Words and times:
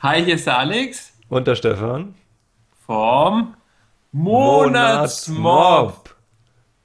Hi, 0.00 0.24
hier 0.24 0.36
ist 0.36 0.46
der 0.46 0.58
Alex 0.58 1.12
Und 1.28 1.46
der 1.46 1.56
Stefan. 1.56 2.14
vom 2.86 3.54
Monatsmob. 4.12 5.36
Monatsmob. 5.38 6.16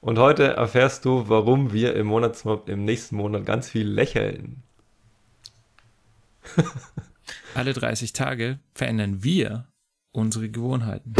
Und 0.00 0.18
heute 0.18 0.54
erfährst 0.56 1.04
du, 1.04 1.28
warum 1.28 1.72
wir 1.72 1.94
im 1.94 2.08
Monatsmob 2.08 2.68
im 2.68 2.84
nächsten 2.84 3.16
Monat 3.16 3.46
ganz 3.46 3.70
viel 3.70 3.88
lächeln. 3.88 4.62
Alle 7.54 7.72
30 7.72 8.12
Tage 8.12 8.58
verändern 8.74 9.22
wir 9.22 9.68
unsere 10.12 10.50
Gewohnheiten. 10.50 11.14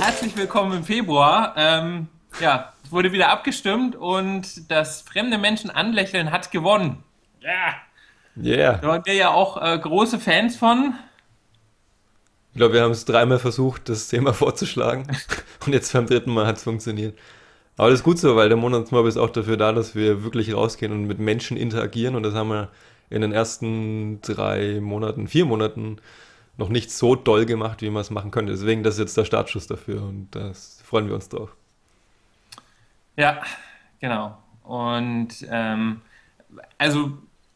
Herzlich 0.00 0.36
willkommen 0.36 0.78
im 0.78 0.84
Februar. 0.84 1.54
Ähm, 1.56 2.08
ja, 2.40 2.72
es 2.82 2.90
wurde 2.90 3.12
wieder 3.12 3.28
abgestimmt 3.28 3.94
und 3.94 4.68
das 4.70 5.02
fremde 5.02 5.38
Menschen 5.38 5.70
anlächeln 5.70 6.32
hat 6.32 6.50
gewonnen. 6.50 7.04
Ja, 7.40 7.74
Yeah. 8.36 8.78
da 8.78 8.88
waren 8.88 9.06
wir 9.06 9.14
ja 9.14 9.30
auch 9.30 9.62
äh, 9.62 9.78
große 9.78 10.18
Fans 10.18 10.56
von. 10.56 10.94
Ich 12.52 12.58
glaube, 12.58 12.74
wir 12.74 12.82
haben 12.82 12.90
es 12.90 13.04
dreimal 13.04 13.38
versucht, 13.38 13.88
das 13.88 14.08
Thema 14.08 14.32
vorzuschlagen. 14.34 15.06
Und 15.64 15.72
jetzt 15.72 15.92
beim 15.92 16.06
dritten 16.06 16.32
Mal 16.34 16.46
hat 16.46 16.56
es 16.56 16.64
funktioniert. 16.64 17.16
Aber 17.76 17.90
das 17.90 18.00
ist 18.00 18.04
gut 18.04 18.18
so, 18.18 18.36
weil 18.36 18.48
der 18.48 18.56
Monatsmob 18.56 19.06
ist 19.06 19.16
auch 19.16 19.30
dafür 19.30 19.56
da, 19.56 19.72
dass 19.72 19.94
wir 19.94 20.24
wirklich 20.24 20.54
rausgehen 20.54 20.92
und 20.92 21.06
mit 21.06 21.18
Menschen 21.18 21.56
interagieren. 21.56 22.14
Und 22.14 22.22
das 22.22 22.34
haben 22.34 22.48
wir 22.48 22.70
in 23.10 23.20
den 23.20 23.32
ersten 23.32 24.20
drei 24.22 24.80
Monaten, 24.80 25.28
vier 25.28 25.44
Monaten 25.44 25.98
noch 26.56 26.70
nicht 26.70 26.90
so 26.90 27.14
doll 27.14 27.44
gemacht, 27.44 27.82
wie 27.82 27.90
man 27.90 28.00
es 28.00 28.10
machen 28.10 28.30
könnte. 28.30 28.52
Deswegen, 28.52 28.82
das 28.82 28.94
ist 28.94 29.00
jetzt 29.00 29.16
der 29.16 29.26
Startschuss 29.26 29.66
dafür 29.66 30.02
und 30.02 30.28
das 30.30 30.80
freuen 30.84 31.08
wir 31.08 31.14
uns 31.14 31.28
drauf. 31.28 31.54
Ja, 33.16 33.42
genau. 34.00 34.38
Und 34.62 35.46
ähm, 35.50 36.00
also 36.78 37.12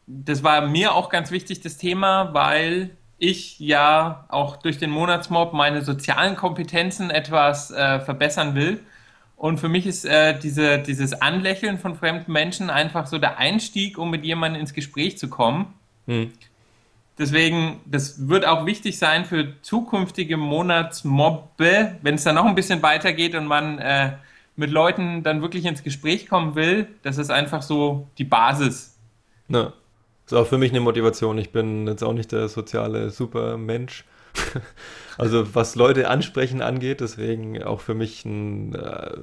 das 0.07 0.43
war 0.43 0.67
mir 0.67 0.93
auch 0.93 1.09
ganz 1.09 1.31
wichtig, 1.31 1.61
das 1.61 1.77
Thema, 1.77 2.33
weil 2.33 2.95
ich 3.17 3.59
ja 3.59 4.25
auch 4.29 4.57
durch 4.57 4.77
den 4.77 4.89
Monatsmob 4.89 5.53
meine 5.53 5.83
sozialen 5.83 6.35
Kompetenzen 6.35 7.09
etwas 7.09 7.71
äh, 7.71 7.99
verbessern 7.99 8.55
will. 8.55 8.79
Und 9.41 9.59
für 9.59 9.69
mich 9.69 9.87
ist 9.87 10.05
äh, 10.05 10.37
diese, 10.37 10.77
dieses 10.77 11.19
Anlächeln 11.19 11.79
von 11.79 11.95
fremden 11.95 12.31
Menschen 12.31 12.69
einfach 12.69 13.07
so 13.07 13.17
der 13.17 13.39
Einstieg, 13.39 13.97
um 13.97 14.11
mit 14.11 14.23
jemandem 14.23 14.61
ins 14.61 14.71
Gespräch 14.71 15.17
zu 15.17 15.29
kommen. 15.29 15.73
Hm. 16.05 16.31
Deswegen, 17.17 17.79
das 17.87 18.27
wird 18.29 18.45
auch 18.45 18.67
wichtig 18.67 18.99
sein 18.99 19.25
für 19.25 19.59
zukünftige 19.63 20.37
Monatsmobbe, 20.37 21.95
wenn 22.03 22.13
es 22.13 22.23
dann 22.23 22.35
noch 22.35 22.45
ein 22.45 22.53
bisschen 22.53 22.83
weitergeht 22.83 23.33
und 23.33 23.47
man 23.47 23.79
äh, 23.79 24.11
mit 24.57 24.69
Leuten 24.69 25.23
dann 25.23 25.41
wirklich 25.41 25.65
ins 25.65 25.81
Gespräch 25.81 26.29
kommen 26.29 26.53
will. 26.53 26.87
Das 27.01 27.17
ist 27.17 27.31
einfach 27.31 27.63
so 27.63 28.07
die 28.19 28.25
Basis. 28.25 28.95
Ja. 29.47 29.73
Ist 30.27 30.33
auch 30.33 30.45
für 30.45 30.59
mich 30.59 30.69
eine 30.69 30.81
Motivation. 30.81 31.39
Ich 31.39 31.51
bin 31.51 31.87
jetzt 31.87 32.03
auch 32.03 32.13
nicht 32.13 32.31
der 32.31 32.47
soziale 32.47 33.09
Supermensch. 33.09 34.05
Also 35.17 35.53
was 35.53 35.75
Leute 35.75 36.09
ansprechen 36.09 36.61
angeht, 36.61 37.01
deswegen 37.01 37.61
auch 37.61 37.81
für 37.81 37.93
mich 37.93 38.25
eine 38.25 38.77
äh, 38.77 39.17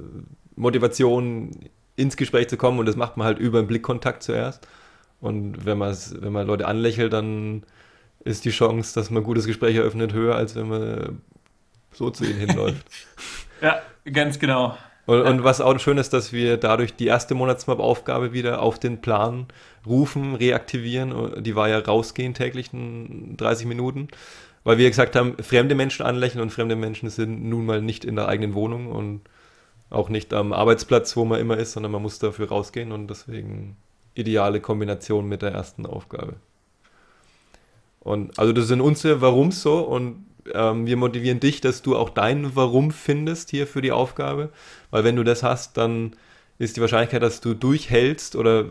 Motivation 0.55 1.51
ins 1.95 2.15
Gespräch 2.15 2.47
zu 2.47 2.55
kommen 2.55 2.79
und 2.79 2.85
das 2.85 2.95
macht 2.95 3.17
man 3.17 3.25
halt 3.25 3.39
über 3.39 3.61
den 3.61 3.67
Blickkontakt 3.67 4.23
zuerst. 4.23 4.65
Und 5.19 5.65
wenn 5.65 5.77
man 5.77 5.97
wenn 6.19 6.31
man 6.31 6.47
Leute 6.47 6.67
anlächelt, 6.67 7.11
dann 7.11 7.63
ist 8.23 8.45
die 8.45 8.51
Chance, 8.51 8.93
dass 8.95 9.09
man 9.09 9.23
ein 9.23 9.25
gutes 9.25 9.45
Gespräch 9.45 9.75
eröffnet, 9.75 10.13
höher, 10.13 10.35
als 10.35 10.55
wenn 10.55 10.69
man 10.69 11.21
so 11.91 12.09
zu 12.09 12.23
ihnen 12.23 12.39
hinläuft. 12.39 12.85
Ja, 13.61 13.81
ganz 14.05 14.39
genau. 14.39 14.77
Und, 15.05 15.21
und 15.23 15.43
was 15.43 15.59
auch 15.59 15.77
schön 15.79 15.97
ist, 15.97 16.13
dass 16.13 16.31
wir 16.31 16.55
dadurch 16.55 16.95
die 16.95 17.07
erste 17.07 17.35
Monatsmap-Aufgabe 17.35 18.31
wieder 18.31 18.61
auf 18.61 18.79
den 18.79 19.01
Plan 19.01 19.47
rufen, 19.85 20.33
reaktivieren. 20.35 21.43
Die 21.43 21.57
war 21.57 21.67
ja 21.67 21.79
rausgehen 21.79 22.33
täglich 22.33 22.71
in 22.71 23.35
30 23.35 23.65
Minuten. 23.65 24.07
Weil 24.63 24.77
wir 24.77 24.89
gesagt 24.89 25.15
haben, 25.15 25.35
fremde 25.41 25.75
Menschen 25.75 26.05
anlächeln 26.05 26.41
und 26.41 26.51
fremde 26.51 26.75
Menschen 26.75 27.09
sind 27.09 27.43
nun 27.43 27.65
mal 27.65 27.81
nicht 27.81 28.05
in 28.05 28.15
der 28.15 28.27
eigenen 28.27 28.53
Wohnung 28.53 28.87
und 28.87 29.21
auch 29.89 30.09
nicht 30.09 30.33
am 30.33 30.53
Arbeitsplatz, 30.53 31.15
wo 31.15 31.25
man 31.25 31.39
immer 31.39 31.57
ist, 31.57 31.71
sondern 31.71 31.91
man 31.91 32.01
muss 32.01 32.19
dafür 32.19 32.49
rausgehen 32.49 32.91
und 32.91 33.07
deswegen 33.07 33.77
ideale 34.13 34.59
Kombination 34.59 35.27
mit 35.27 35.41
der 35.41 35.51
ersten 35.51 35.85
Aufgabe. 35.85 36.35
Und 37.99 38.37
also 38.37 38.53
das 38.53 38.67
sind 38.67 38.81
unsere 38.81 39.21
Warums 39.21 39.61
so 39.61 39.79
und 39.79 40.25
ähm, 40.53 40.85
wir 40.85 40.97
motivieren 40.97 41.39
dich, 41.39 41.61
dass 41.61 41.81
du 41.81 41.95
auch 41.95 42.09
dein 42.09 42.55
Warum 42.55 42.91
findest 42.91 43.49
hier 43.49 43.67
für 43.67 43.81
die 43.81 43.91
Aufgabe, 43.91 44.49
weil 44.91 45.03
wenn 45.03 45.15
du 45.15 45.23
das 45.23 45.43
hast, 45.43 45.77
dann 45.77 46.15
ist 46.59 46.77
die 46.77 46.81
Wahrscheinlichkeit, 46.81 47.23
dass 47.23 47.41
du 47.41 47.53
durchhältst 47.53 48.35
oder 48.35 48.65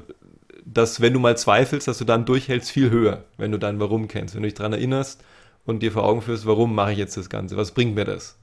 dass, 0.65 1.01
wenn 1.01 1.15
du 1.15 1.21
mal 1.21 1.37
zweifelst, 1.37 1.89
dass 1.89 1.99
du 1.99 2.05
dann 2.05 2.27
durchhältst, 2.27 2.71
viel 2.71 2.91
höher, 2.91 3.25
wenn 3.39 3.53
du 3.53 3.59
dein 3.59 3.81
Warum 3.81 4.09
kennst, 4.09 4.35
wenn 4.35 4.43
du 4.43 4.49
dich 4.49 4.55
daran 4.55 4.75
erinnerst 4.75 5.23
und 5.69 5.81
dir 5.81 5.93
vor 5.93 6.05
Augen 6.05 6.23
führst, 6.23 6.47
warum 6.47 6.75
mache 6.75 6.93
ich 6.93 6.99
jetzt 6.99 7.19
das 7.19 7.29
Ganze, 7.29 7.59
was 7.59 7.73
bringt 7.73 7.95
mir 7.95 8.07
das? 8.07 8.39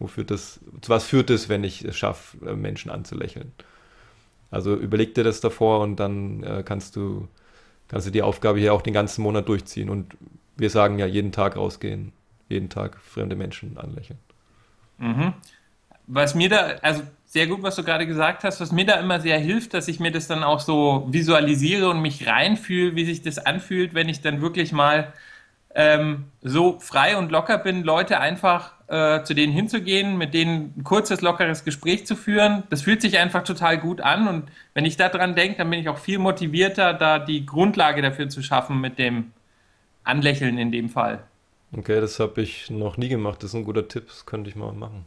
Wofür 0.00 0.24
das, 0.24 0.58
zu 0.80 0.90
was 0.90 1.04
führt 1.04 1.30
es, 1.30 1.48
wenn 1.48 1.62
ich 1.62 1.84
es 1.84 1.96
schaffe, 1.96 2.44
äh, 2.44 2.56
Menschen 2.56 2.90
anzulächeln? 2.90 3.52
Also 4.50 4.74
überleg 4.74 5.14
dir 5.14 5.22
das 5.22 5.40
davor 5.40 5.80
und 5.80 6.00
dann 6.00 6.42
äh, 6.42 6.64
kannst 6.66 6.96
du, 6.96 7.28
kannst 7.86 8.08
du 8.08 8.10
die 8.10 8.22
Aufgabe 8.22 8.58
hier 8.58 8.74
auch 8.74 8.82
den 8.82 8.94
ganzen 8.94 9.22
Monat 9.22 9.48
durchziehen. 9.48 9.88
Und 9.88 10.16
wir 10.56 10.68
sagen 10.68 10.98
ja, 10.98 11.06
jeden 11.06 11.30
Tag 11.30 11.56
rausgehen, 11.56 12.12
jeden 12.48 12.68
Tag 12.68 12.98
fremde 12.98 13.36
Menschen 13.36 13.78
anlächeln. 13.78 14.18
Mhm. 14.98 15.34
Was 16.08 16.34
mir 16.34 16.48
da, 16.48 16.66
also 16.82 17.02
sehr 17.26 17.46
gut, 17.46 17.62
was 17.62 17.76
du 17.76 17.84
gerade 17.84 18.08
gesagt 18.08 18.42
hast, 18.42 18.60
was 18.60 18.72
mir 18.72 18.86
da 18.86 18.94
immer 18.94 19.20
sehr 19.20 19.38
hilft, 19.38 19.72
dass 19.72 19.86
ich 19.86 20.00
mir 20.00 20.10
das 20.10 20.26
dann 20.26 20.42
auch 20.42 20.58
so 20.58 21.06
visualisiere 21.10 21.88
und 21.88 22.02
mich 22.02 22.26
reinfühle, 22.26 22.96
wie 22.96 23.04
sich 23.04 23.22
das 23.22 23.38
anfühlt, 23.38 23.94
wenn 23.94 24.08
ich 24.08 24.20
dann 24.20 24.40
wirklich 24.40 24.72
mal 24.72 25.12
ähm, 25.76 26.24
so 26.42 26.80
frei 26.80 27.18
und 27.18 27.30
locker 27.30 27.58
bin, 27.58 27.84
Leute 27.84 28.18
einfach 28.18 28.72
äh, 28.88 29.22
zu 29.24 29.34
denen 29.34 29.52
hinzugehen, 29.52 30.16
mit 30.16 30.32
denen 30.32 30.72
ein 30.74 30.84
kurzes, 30.84 31.20
lockeres 31.20 31.64
Gespräch 31.64 32.06
zu 32.06 32.16
führen. 32.16 32.62
Das 32.70 32.82
fühlt 32.82 33.02
sich 33.02 33.18
einfach 33.18 33.44
total 33.44 33.76
gut 33.76 34.00
an 34.00 34.26
und 34.26 34.48
wenn 34.72 34.86
ich 34.86 34.96
daran 34.96 35.36
denke, 35.36 35.58
dann 35.58 35.68
bin 35.68 35.78
ich 35.78 35.90
auch 35.90 35.98
viel 35.98 36.18
motivierter, 36.18 36.94
da 36.94 37.18
die 37.18 37.44
Grundlage 37.44 38.00
dafür 38.00 38.30
zu 38.30 38.42
schaffen 38.42 38.80
mit 38.80 38.98
dem 38.98 39.32
Anlächeln 40.02 40.56
in 40.56 40.72
dem 40.72 40.88
Fall. 40.88 41.22
Okay, 41.76 42.00
das 42.00 42.18
habe 42.20 42.40
ich 42.40 42.70
noch 42.70 42.96
nie 42.96 43.08
gemacht. 43.08 43.42
Das 43.42 43.50
ist 43.50 43.54
ein 43.54 43.64
guter 43.64 43.86
Tipp, 43.86 44.06
das 44.06 44.24
könnte 44.24 44.48
ich 44.48 44.56
mal 44.56 44.72
machen. 44.72 45.04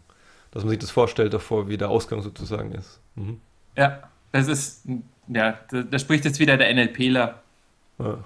Dass 0.51 0.63
man 0.63 0.69
sich 0.69 0.79
das 0.79 0.91
vorstellt 0.91 1.33
davor, 1.33 1.67
wie 1.67 1.77
der 1.77 1.89
Ausgang 1.89 2.21
sozusagen 2.21 2.73
ist. 2.73 2.99
Mhm. 3.15 3.41
Ja, 3.75 4.03
das 4.31 4.47
ist, 4.47 4.85
ja, 5.27 5.57
da, 5.71 5.81
da 5.81 5.97
spricht 5.99 6.25
jetzt 6.25 6.39
wieder 6.39 6.57
der 6.57 6.71
NLPler. 6.73 7.41
Ja. 7.97 8.19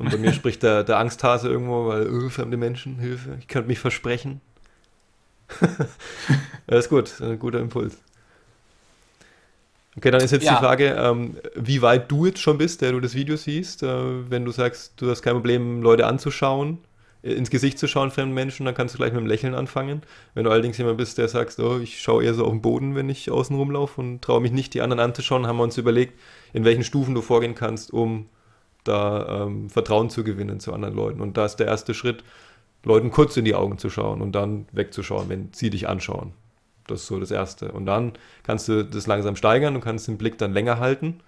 Und 0.00 0.10
bei 0.10 0.16
mir 0.16 0.32
spricht 0.32 0.62
der, 0.62 0.82
der 0.82 0.98
Angsthase 0.98 1.48
irgendwo, 1.50 1.86
weil 1.88 2.06
öh, 2.06 2.30
fremde 2.30 2.56
Menschen, 2.56 2.98
Hilfe, 2.98 3.36
ich 3.38 3.48
könnte 3.48 3.68
mich 3.68 3.78
versprechen. 3.78 4.40
ja, 6.70 6.78
ist 6.78 6.88
gut, 6.88 7.20
ein 7.20 7.38
guter 7.38 7.60
Impuls. 7.60 7.98
Okay, 9.96 10.10
dann 10.10 10.22
ist 10.22 10.30
jetzt 10.30 10.44
Ja. 10.44 10.52
die 10.54 10.58
Frage, 10.58 10.94
ähm, 10.98 11.36
wie 11.54 11.82
weit 11.82 12.10
du 12.10 12.24
jetzt 12.26 12.40
schon 12.40 12.56
bist, 12.58 12.80
der 12.80 12.92
du 12.92 13.00
das 13.00 13.14
Video 13.14 13.36
siehst. 13.36 13.82
Äh, 13.82 14.30
wenn 14.30 14.44
du 14.44 14.52
sagst, 14.52 14.94
du 14.96 15.10
hast 15.10 15.20
kein 15.22 15.34
Problem, 15.34 15.82
Leute 15.82 16.06
anzuschauen, 16.06 16.78
äh, 17.22 17.32
ins 17.32 17.50
Gesicht 17.50 17.78
zu 17.78 17.86
schauen, 17.88 18.10
fremden 18.10 18.32
Menschen, 18.34 18.64
dann 18.64 18.74
kannst 18.74 18.94
du 18.94 18.98
gleich 18.98 19.12
mit 19.12 19.20
dem 19.20 19.26
Lächeln 19.26 19.54
anfangen. 19.54 20.02
Wenn 20.34 20.44
du 20.44 20.50
allerdings 20.50 20.78
jemand 20.78 20.96
bist, 20.96 21.18
der 21.18 21.28
sagt, 21.28 21.58
oh, 21.58 21.78
ich 21.78 22.00
schaue 22.00 22.24
eher 22.24 22.34
so 22.34 22.44
auf 22.46 22.52
den 22.52 22.62
Boden, 22.62 22.94
wenn 22.94 23.10
ich 23.10 23.30
außen 23.30 23.54
rumlaufe 23.54 24.00
und 24.00 24.22
traue 24.22 24.40
mich 24.40 24.52
nicht, 24.52 24.72
die 24.74 24.80
anderen 24.80 25.00
anzuschauen, 25.00 25.46
haben 25.46 25.58
wir 25.58 25.64
uns 25.64 25.76
überlegt, 25.76 26.18
in 26.54 26.64
welchen 26.64 26.84
Stufen 26.84 27.14
du 27.14 27.20
vorgehen 27.20 27.54
kannst, 27.54 27.92
um 27.92 28.28
da 28.90 29.44
ähm, 29.44 29.70
Vertrauen 29.70 30.10
zu 30.10 30.24
gewinnen 30.24 30.60
zu 30.60 30.72
anderen 30.72 30.94
Leuten. 30.94 31.20
Und 31.20 31.36
da 31.36 31.46
ist 31.46 31.56
der 31.56 31.66
erste 31.66 31.94
Schritt, 31.94 32.24
Leuten 32.84 33.10
kurz 33.10 33.36
in 33.36 33.44
die 33.44 33.54
Augen 33.54 33.78
zu 33.78 33.90
schauen 33.90 34.20
und 34.22 34.32
dann 34.32 34.66
wegzuschauen, 34.72 35.28
wenn 35.28 35.50
sie 35.52 35.70
dich 35.70 35.88
anschauen. 35.88 36.32
Das 36.86 37.02
ist 37.02 37.06
so 37.06 37.20
das 37.20 37.30
Erste. 37.30 37.72
Und 37.72 37.86
dann 37.86 38.12
kannst 38.42 38.68
du 38.68 38.84
das 38.84 39.06
langsam 39.06 39.36
steigern, 39.36 39.74
du 39.74 39.80
kannst 39.80 40.08
den 40.08 40.18
Blick 40.18 40.38
dann 40.38 40.52
länger 40.52 40.78
halten, 40.78 41.20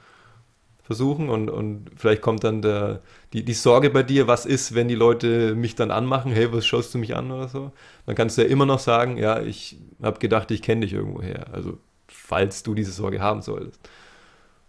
versuchen 0.82 1.28
und, 1.28 1.48
und 1.48 1.90
vielleicht 1.94 2.22
kommt 2.22 2.42
dann 2.42 2.62
der, 2.62 3.02
die, 3.32 3.44
die 3.44 3.52
Sorge 3.52 3.90
bei 3.90 4.02
dir, 4.02 4.26
was 4.26 4.46
ist, 4.46 4.74
wenn 4.74 4.88
die 4.88 4.96
Leute 4.96 5.54
mich 5.54 5.74
dann 5.74 5.90
anmachen, 5.90 6.32
hey, 6.32 6.52
was 6.52 6.66
schaust 6.66 6.92
du 6.94 6.98
mich 6.98 7.14
an 7.14 7.30
oder 7.30 7.48
so? 7.48 7.70
Dann 8.06 8.16
kannst 8.16 8.36
du 8.36 8.42
ja 8.42 8.48
immer 8.48 8.66
noch 8.66 8.80
sagen, 8.80 9.16
ja, 9.18 9.40
ich 9.40 9.78
habe 10.02 10.18
gedacht, 10.18 10.50
ich 10.50 10.62
kenne 10.62 10.80
dich 10.82 10.94
irgendwoher. 10.94 11.52
Also 11.52 11.78
falls 12.08 12.62
du 12.62 12.74
diese 12.74 12.92
Sorge 12.92 13.20
haben 13.20 13.42
solltest. 13.42 13.80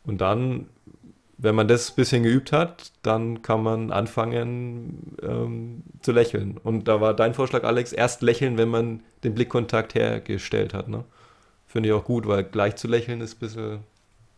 Und 0.06 0.22
dann 0.22 0.68
wenn 1.44 1.56
man 1.56 1.68
das 1.68 1.92
ein 1.92 1.96
bisschen 1.96 2.24
geübt 2.24 2.54
hat, 2.54 2.94
dann 3.02 3.42
kann 3.42 3.62
man 3.62 3.92
anfangen 3.92 5.18
ähm, 5.22 5.84
zu 6.02 6.14
lächeln. 6.14 6.58
Und 6.58 6.88
da 6.88 7.02
war 7.02 7.14
dein 7.14 7.34
Vorschlag, 7.34 7.66
Alex, 7.66 7.92
erst 7.92 8.22
lächeln, 8.22 8.58
wenn 8.58 8.70
man 8.70 9.02
den 9.26 9.36
Blickkontakt 9.36 9.94
hergestellt 9.94 10.74
hat. 10.74 10.88
Ne? 10.88 11.04
Finde 11.68 11.90
ich 11.90 11.94
auch 11.94 12.06
gut, 12.06 12.28
weil 12.28 12.46
gleich 12.46 12.78
zu 12.78 12.88
lächeln 12.88 13.20
ist 13.20 13.36
ein 13.36 13.40
bisschen, 13.40 13.80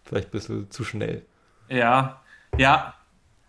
vielleicht 0.04 0.30
ein 0.30 0.32
bisschen 0.32 0.72
zu 0.72 0.84
schnell. 0.84 1.22
Ja, 1.70 2.22
ja. 2.58 2.96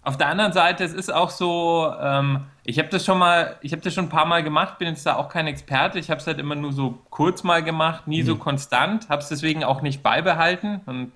Auf 0.02 0.18
der 0.18 0.28
anderen 0.28 0.52
Seite, 0.52 0.84
es 0.84 0.92
ist 0.92 1.12
auch 1.12 1.30
so, 1.30 1.92
ähm, 1.98 2.44
ich 2.62 2.78
habe 2.78 2.90
das 2.90 3.06
schon 3.06 3.18
mal, 3.18 3.56
ich 3.62 3.72
habe 3.72 3.80
das 3.80 3.94
schon 3.94 4.04
ein 4.04 4.10
paar 4.10 4.26
Mal 4.26 4.42
gemacht, 4.42 4.78
bin 4.78 4.88
jetzt 4.88 5.06
da 5.06 5.16
auch 5.16 5.30
kein 5.30 5.46
Experte. 5.46 5.98
Ich 5.98 6.10
habe 6.10 6.20
es 6.20 6.26
halt 6.26 6.38
immer 6.38 6.54
nur 6.54 6.74
so 6.74 6.98
kurz 7.08 7.42
mal 7.42 7.62
gemacht, 7.62 8.06
nie 8.06 8.22
mhm. 8.22 8.26
so 8.26 8.36
konstant, 8.36 9.08
habe 9.08 9.22
es 9.22 9.28
deswegen 9.28 9.64
auch 9.64 9.80
nicht 9.80 10.02
beibehalten 10.02 10.82
und 10.84 11.10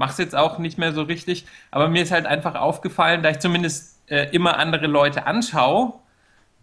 mache 0.00 0.12
es 0.12 0.18
jetzt 0.18 0.34
auch 0.34 0.58
nicht 0.58 0.78
mehr 0.78 0.94
so 0.94 1.02
richtig. 1.02 1.44
Aber 1.70 1.88
mir 1.88 2.02
ist 2.02 2.10
halt 2.10 2.24
einfach 2.24 2.54
aufgefallen, 2.54 3.22
da 3.22 3.28
ich 3.28 3.38
zumindest 3.38 4.00
äh, 4.08 4.30
immer 4.30 4.58
andere 4.58 4.86
Leute 4.86 5.26
anschaue, 5.26 5.92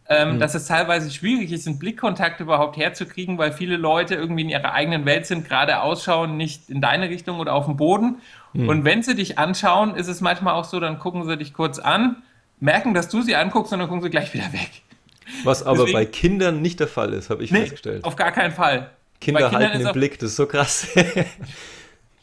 ähm, 0.10 0.34
mhm. 0.34 0.40
dass 0.40 0.56
es 0.56 0.66
teilweise 0.66 1.12
schwierig 1.12 1.52
ist, 1.52 1.68
einen 1.68 1.78
Blickkontakt 1.78 2.40
überhaupt 2.40 2.78
herzukriegen, 2.78 3.38
weil 3.38 3.52
viele 3.52 3.78
Leute 3.78 4.16
irgendwie 4.16 4.42
in 4.42 4.50
ihrer 4.50 4.74
eigenen 4.74 5.06
Welt 5.06 5.28
sind, 5.28 5.48
gerade 5.48 5.82
ausschauen, 5.82 6.36
nicht 6.36 6.68
in 6.72 6.82
deine 6.82 7.10
Richtung 7.10 7.40
oder 7.40 7.54
auf 7.54 7.66
dem 7.66 7.78
Boden. 7.78 8.24
Mhm. 8.54 8.70
Und 8.70 8.86
wenn 8.86 9.04
sie 9.04 9.14
dich 9.14 9.38
anschauen, 9.38 9.96
ist 9.96 10.08
es 10.08 10.20
manchmal 10.20 10.56
auch 10.56 10.66
so, 10.66 10.80
dann 10.80 10.98
gucken 10.98 11.24
sie 11.24 11.38
dich 11.38 11.54
kurz 11.54 11.78
an, 11.78 12.24
merken, 12.60 12.96
dass 12.96 13.08
du 13.08 13.22
sie 13.22 13.36
anguckst 13.36 13.72
und 13.72 13.78
dann 13.78 13.88
gucken 13.88 14.02
sie 14.02 14.10
gleich 14.10 14.34
wieder 14.34 14.52
weg. 14.52 14.82
Was 15.44 15.62
aber 15.62 15.78
Deswegen, 15.78 15.94
bei 15.94 16.06
Kindern 16.06 16.64
nicht 16.64 16.80
der 16.80 16.88
Fall 16.88 17.14
ist, 17.14 17.30
habe 17.30 17.44
ich 17.44 17.52
nee, 17.52 17.60
festgestellt. 17.60 18.04
Auf 18.04 18.16
gar 18.16 18.32
keinen 18.32 18.52
Fall. 18.52 18.90
Kinder 19.22 19.52
halten 19.52 19.78
den 19.78 19.94
Blick, 19.94 20.18
das 20.18 20.32
ist 20.32 20.38
so 20.38 20.48
krass. 20.48 20.88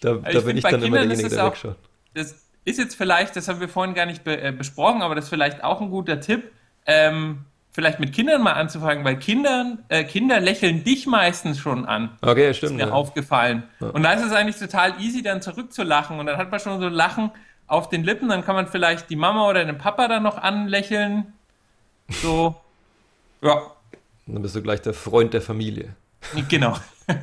da, 0.05 0.15
da 0.17 0.41
bin 0.41 0.57
ich 0.57 0.63
dann 0.63 0.83
immer 0.83 0.99
derjenige, 0.99 1.29
der 1.29 1.47
wegschaut. 1.47 1.77
Das 2.13 2.45
ist 2.65 2.79
jetzt 2.79 2.95
vielleicht, 2.95 3.37
das 3.37 3.49
haben 3.49 3.61
wir 3.61 3.69
vorhin 3.69 3.95
gar 3.95 4.07
nicht 4.07 4.25
be 4.25 4.41
äh, 4.41 4.53
besprochen, 4.53 5.03
aber 5.03 5.15
das 5.15 5.25
ist 5.25 5.31
vielleicht 5.31 5.65
auch 5.65 5.81
ein 5.81 5.91
guter 5.91 6.21
Tipp. 6.21 6.51
Ähm, 6.87 7.45
vielleicht 7.73 7.99
mit 8.01 8.13
Kindern 8.13 8.43
mal 8.43 8.53
anzufangen, 8.53 9.05
weil 9.05 9.19
Kindern, 9.19 9.85
äh, 9.89 10.05
Kinder 10.05 10.41
lächeln 10.41 10.85
dich 10.85 11.07
meistens 11.07 11.59
schon 11.59 11.87
an. 11.87 12.11
Okay, 12.21 12.53
stimmt. 12.55 12.73
Ist 12.73 12.77
mir 12.77 12.87
ja. 12.89 12.93
aufgefallen. 12.93 13.65
Ja. 13.81 13.89
Und 13.89 14.03
da 14.03 14.13
ist 14.13 14.25
es 14.25 14.33
eigentlich 14.33 14.59
total 14.59 15.01
easy, 15.01 15.23
dann 15.23 15.43
zurückzulachen. 15.43 16.19
Und 16.19 16.27
dann 16.27 16.37
hat 16.37 16.51
man 16.51 16.61
schon 16.61 16.81
so 16.81 16.89
Lachen 16.89 17.31
auf 17.67 17.89
den 17.89 18.05
Lippen, 18.05 18.29
dann 18.29 18.45
kann 18.45 18.55
man 18.55 18.67
vielleicht 18.67 19.09
die 19.09 19.17
Mama 19.17 19.49
oder 19.49 19.65
den 19.65 19.79
Papa 19.79 20.07
dann 20.07 20.23
noch 20.23 20.37
anlächeln. 20.37 21.33
So, 22.09 22.55
ja. 23.43 23.63
Dann 24.27 24.43
bist 24.43 24.55
du 24.55 24.63
gleich 24.63 24.81
der 24.83 24.95
Freund 24.95 25.35
der 25.35 25.43
Familie. 25.43 25.97
Genau. 26.49 26.77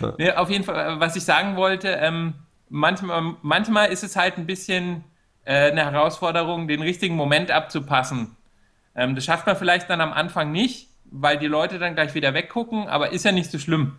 ja. 0.00 0.14
nee, 0.18 0.32
auf 0.32 0.50
jeden 0.50 0.64
Fall, 0.64 1.00
was 1.00 1.16
ich 1.16 1.24
sagen 1.24 1.56
wollte, 1.56 1.88
ähm, 1.88 2.34
manchmal, 2.68 3.34
manchmal 3.42 3.90
ist 3.90 4.04
es 4.04 4.16
halt 4.16 4.38
ein 4.38 4.46
bisschen 4.46 5.04
äh, 5.44 5.70
eine 5.70 5.84
Herausforderung, 5.84 6.68
den 6.68 6.82
richtigen 6.82 7.16
Moment 7.16 7.50
abzupassen. 7.50 8.36
Ähm, 8.94 9.14
das 9.14 9.24
schafft 9.24 9.46
man 9.46 9.56
vielleicht 9.56 9.88
dann 9.90 10.00
am 10.00 10.12
Anfang 10.12 10.52
nicht, 10.52 10.88
weil 11.10 11.38
die 11.38 11.46
Leute 11.46 11.78
dann 11.78 11.94
gleich 11.94 12.14
wieder 12.14 12.34
weggucken, 12.34 12.88
aber 12.88 13.12
ist 13.12 13.24
ja 13.24 13.32
nicht 13.32 13.50
so 13.50 13.58
schlimm. 13.58 13.96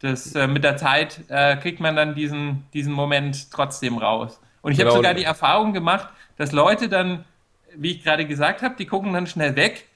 Das, 0.00 0.34
äh, 0.34 0.46
mit 0.46 0.62
der 0.64 0.76
Zeit 0.76 1.24
äh, 1.28 1.56
kriegt 1.56 1.80
man 1.80 1.96
dann 1.96 2.14
diesen, 2.14 2.64
diesen 2.72 2.92
Moment 2.92 3.50
trotzdem 3.50 3.98
raus. 3.98 4.40
Und 4.62 4.72
ich 4.72 4.78
genau. 4.78 4.90
habe 4.90 4.98
sogar 4.98 5.14
die 5.14 5.24
Erfahrung 5.24 5.72
gemacht, 5.72 6.08
dass 6.36 6.52
Leute 6.52 6.88
dann, 6.88 7.24
wie 7.74 7.92
ich 7.92 8.04
gerade 8.04 8.26
gesagt 8.26 8.62
habe, 8.62 8.76
die 8.76 8.86
gucken 8.86 9.12
dann 9.12 9.26
schnell 9.26 9.56
weg, 9.56 9.86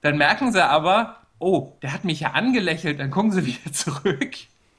dann 0.00 0.18
merken 0.18 0.52
sie 0.52 0.64
aber, 0.64 1.16
oh, 1.38 1.72
der 1.82 1.92
hat 1.92 2.04
mich 2.04 2.20
ja 2.20 2.32
angelächelt, 2.32 2.98
dann 2.98 3.10
gucken 3.10 3.30
sie 3.30 3.46
wieder 3.46 3.72
zurück. 3.72 4.32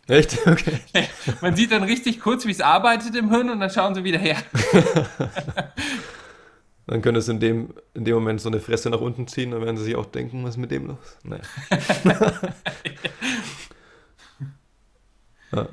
Echt? 0.08 0.38
Okay. 0.48 0.80
Man 1.42 1.56
sieht 1.56 1.72
dann 1.72 1.84
richtig 1.84 2.20
kurz, 2.20 2.46
wie 2.46 2.52
es 2.52 2.62
arbeitet 2.62 3.16
im 3.16 3.30
Hirn 3.30 3.50
und 3.50 3.60
dann 3.60 3.70
schauen 3.70 3.96
sie 3.96 4.04
wieder 4.04 4.20
her. 4.20 4.38
Dann 6.86 7.02
könnte 7.02 7.20
es 7.22 7.30
in 7.30 7.40
dem, 7.40 7.74
in 7.94 8.04
dem 8.04 8.14
Moment 8.16 8.42
so 8.42 8.50
eine 8.50 8.60
Fresse 8.60 8.90
nach 8.90 9.00
unten 9.00 9.26
ziehen, 9.26 9.52
dann 9.52 9.62
werden 9.62 9.78
sie 9.78 9.86
sich 9.86 9.96
auch 9.96 10.06
denken, 10.06 10.44
was 10.44 10.56
ist 10.56 10.58
mit 10.58 10.70
dem 10.70 10.88
los? 10.88 11.18
Naja. 11.24 11.42
ja. 15.54 15.68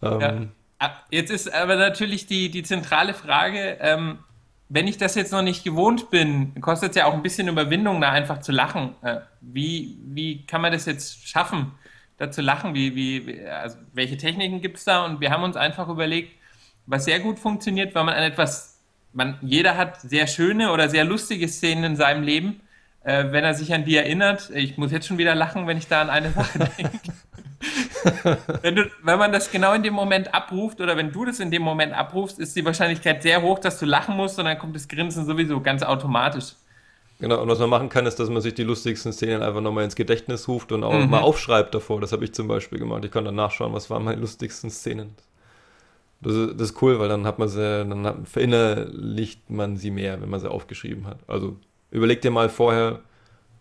Ähm. 0.00 0.20
Ja. 0.20 0.42
Ah, 0.78 0.92
jetzt 1.10 1.30
ist 1.30 1.52
aber 1.52 1.76
natürlich 1.76 2.26
die, 2.26 2.50
die 2.50 2.62
zentrale 2.62 3.12
Frage, 3.12 3.76
ähm, 3.80 4.20
wenn 4.70 4.88
ich 4.88 4.96
das 4.96 5.16
jetzt 5.16 5.32
noch 5.32 5.42
nicht 5.42 5.64
gewohnt 5.64 6.08
bin, 6.08 6.58
kostet 6.62 6.90
es 6.90 6.96
ja 6.96 7.04
auch 7.04 7.14
ein 7.14 7.22
bisschen 7.22 7.48
Überwindung, 7.48 8.00
da 8.00 8.10
einfach 8.10 8.40
zu 8.40 8.50
lachen. 8.50 8.94
Äh, 9.02 9.20
wie, 9.42 9.98
wie 10.02 10.46
kann 10.46 10.62
man 10.62 10.72
das 10.72 10.86
jetzt 10.86 11.28
schaffen, 11.28 11.72
da 12.16 12.30
zu 12.30 12.42
lachen? 12.42 12.74
Wie, 12.74 12.94
wie, 12.94 13.40
also 13.46 13.76
welche 13.92 14.16
Techniken 14.16 14.60
gibt 14.60 14.78
es 14.78 14.84
da? 14.84 15.04
Und 15.04 15.20
wir 15.20 15.30
haben 15.30 15.42
uns 15.42 15.56
einfach 15.56 15.88
überlegt, 15.88 16.32
was 16.86 17.04
sehr 17.04 17.20
gut 17.20 17.38
funktioniert, 17.38 17.94
weil 17.94 18.04
man 18.04 18.14
an 18.14 18.22
etwas 18.22 18.74
man, 19.14 19.38
jeder 19.42 19.76
hat 19.76 20.00
sehr 20.00 20.26
schöne 20.26 20.72
oder 20.72 20.88
sehr 20.88 21.04
lustige 21.04 21.48
Szenen 21.48 21.84
in 21.84 21.96
seinem 21.96 22.22
Leben. 22.22 22.60
Äh, 23.04 23.26
wenn 23.30 23.44
er 23.44 23.54
sich 23.54 23.72
an 23.72 23.84
die 23.84 23.96
erinnert, 23.96 24.50
ich 24.50 24.76
muss 24.76 24.90
jetzt 24.90 25.06
schon 25.06 25.18
wieder 25.18 25.34
lachen, 25.34 25.66
wenn 25.66 25.78
ich 25.78 25.88
da 25.88 26.02
an 26.02 26.10
eine 26.10 26.30
Sache 26.32 26.58
denke. 26.78 26.98
wenn, 28.62 28.76
du, 28.76 28.90
wenn 29.02 29.18
man 29.18 29.32
das 29.32 29.50
genau 29.50 29.72
in 29.72 29.82
dem 29.82 29.94
Moment 29.94 30.34
abruft 30.34 30.80
oder 30.80 30.96
wenn 30.96 31.12
du 31.12 31.24
das 31.24 31.40
in 31.40 31.50
dem 31.50 31.62
Moment 31.62 31.94
abrufst, 31.94 32.38
ist 32.38 32.54
die 32.56 32.64
Wahrscheinlichkeit 32.64 33.22
sehr 33.22 33.40
hoch, 33.40 33.58
dass 33.58 33.78
du 33.78 33.86
lachen 33.86 34.16
musst 34.16 34.38
und 34.38 34.44
dann 34.44 34.58
kommt 34.58 34.74
das 34.74 34.88
Grinsen 34.88 35.24
sowieso 35.24 35.60
ganz 35.60 35.82
automatisch. 35.82 36.54
Genau, 37.20 37.40
und 37.40 37.48
was 37.48 37.58
man 37.60 37.70
machen 37.70 37.88
kann, 37.88 38.06
ist, 38.06 38.16
dass 38.16 38.28
man 38.28 38.42
sich 38.42 38.54
die 38.54 38.64
lustigsten 38.64 39.12
Szenen 39.12 39.42
einfach 39.42 39.60
nochmal 39.60 39.84
ins 39.84 39.94
Gedächtnis 39.94 40.48
ruft 40.48 40.72
und 40.72 40.82
auch 40.82 40.92
mhm. 40.92 41.10
mal 41.10 41.20
aufschreibt 41.20 41.74
davor. 41.74 42.00
Das 42.00 42.12
habe 42.12 42.24
ich 42.24 42.34
zum 42.34 42.48
Beispiel 42.48 42.78
gemacht. 42.78 43.04
Ich 43.04 43.10
kann 43.10 43.24
dann 43.24 43.36
nachschauen, 43.36 43.72
was 43.72 43.88
waren 43.88 44.04
meine 44.04 44.20
lustigsten 44.20 44.70
Szenen. 44.70 45.14
Das 46.20 46.34
ist, 46.34 46.60
das 46.60 46.70
ist 46.70 46.82
cool, 46.82 46.98
weil 46.98 47.08
dann 47.08 47.26
hat 47.26 47.38
man 47.38 47.48
sie, 47.48 47.60
dann 47.60 48.06
hat, 48.06 48.28
verinnerlicht 48.28 49.48
man 49.48 49.76
sie 49.76 49.90
mehr, 49.90 50.20
wenn 50.20 50.30
man 50.30 50.40
sie 50.40 50.50
aufgeschrieben 50.50 51.06
hat. 51.06 51.18
Also 51.28 51.56
überleg 51.90 52.20
dir 52.20 52.30
mal 52.30 52.48
vorher, 52.48 53.00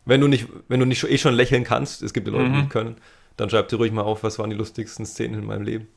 wenn 0.06 0.22
du 0.22 0.28
nicht, 0.28 0.48
wenn 0.68 0.80
du 0.80 0.86
nicht 0.86 1.04
eh 1.04 1.18
schon 1.18 1.36
lächeln 1.36 1.64
kannst, 1.64 2.02
es 2.02 2.14
gibt 2.14 2.28
ja 2.28 2.34
Leute, 2.34 2.50
die 2.50 2.64
mhm. 2.64 2.70
können, 2.70 2.96
dann 3.38 3.50
schreib 3.50 3.70
dir 3.70 3.78
ruhig 3.78 3.92
mal 3.92 4.02
auf, 4.02 4.24
was 4.24 4.40
waren 4.40 4.50
die 4.50 4.56
lustigsten 4.56 5.06
Szenen 5.06 5.40
in 5.40 5.46
meinem 5.46 5.64
Leben. 5.64 5.88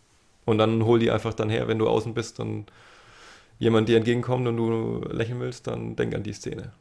Und 0.44 0.58
dann 0.58 0.84
hol 0.84 0.98
die 0.98 1.10
einfach 1.10 1.34
dann 1.34 1.50
her, 1.50 1.68
wenn 1.68 1.78
du 1.78 1.88
außen 1.88 2.14
bist 2.14 2.38
und 2.38 2.66
jemand 3.58 3.88
dir 3.88 3.96
entgegenkommt 3.96 4.46
und 4.46 4.56
du 4.56 5.00
lächeln 5.10 5.40
willst, 5.40 5.66
dann 5.66 5.96
denk 5.96 6.14
an 6.14 6.22
die 6.22 6.32
Szene. 6.32 6.72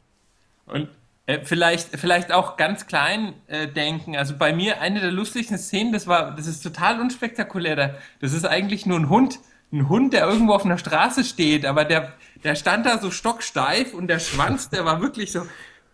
Und 0.66 0.88
äh, 1.26 1.40
vielleicht, 1.42 1.96
vielleicht 1.98 2.30
auch 2.32 2.56
ganz 2.56 2.86
klein 2.86 3.34
äh, 3.48 3.66
denken. 3.66 4.16
Also 4.16 4.36
bei 4.36 4.52
mir 4.52 4.80
eine 4.80 5.00
der 5.00 5.10
lustigsten 5.10 5.58
Szenen, 5.58 5.92
das 5.92 6.06
war, 6.06 6.36
das 6.36 6.46
ist 6.46 6.62
total 6.62 7.00
unspektakulär. 7.00 7.98
Das 8.20 8.32
ist 8.32 8.44
eigentlich 8.44 8.86
nur 8.86 8.98
ein 8.98 9.08
Hund, 9.08 9.40
ein 9.72 9.88
Hund, 9.88 10.12
der 10.12 10.26
irgendwo 10.26 10.52
auf 10.52 10.64
einer 10.64 10.78
Straße 10.78 11.24
steht, 11.24 11.66
aber 11.66 11.84
der, 11.84 12.12
der 12.44 12.54
stand 12.54 12.86
da 12.86 12.98
so 12.98 13.10
stocksteif 13.10 13.92
und 13.92 14.06
der 14.06 14.20
Schwanz, 14.20 14.70
der 14.70 14.84
war 14.84 15.00
wirklich 15.00 15.32
so 15.32 15.42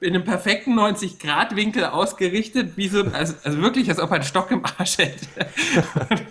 in 0.01 0.15
einem 0.15 0.25
perfekten 0.25 0.79
90-Grad-Winkel 0.79 1.85
ausgerichtet, 1.85 2.77
wie 2.77 2.89
so, 2.89 3.05
also, 3.13 3.35
also 3.45 3.63
wirklich, 3.63 3.89
als 3.89 4.01
ob 4.01 4.11
er 4.11 4.17
einen 4.17 4.25
Stock 4.25 4.51
im 4.51 4.65
Arsch 4.65 4.99
hätte. 4.99 5.27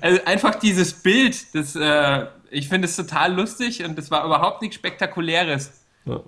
also 0.00 0.24
einfach 0.24 0.56
dieses 0.56 0.92
Bild, 0.92 1.54
das, 1.54 1.76
äh, 1.76 2.26
ich 2.50 2.68
finde 2.68 2.88
es 2.88 2.96
total 2.96 3.34
lustig 3.34 3.84
und 3.84 3.96
das 3.96 4.10
war 4.10 4.24
überhaupt 4.24 4.62
nichts 4.62 4.76
Spektakuläres. 4.76 5.72
Ja. 6.04 6.20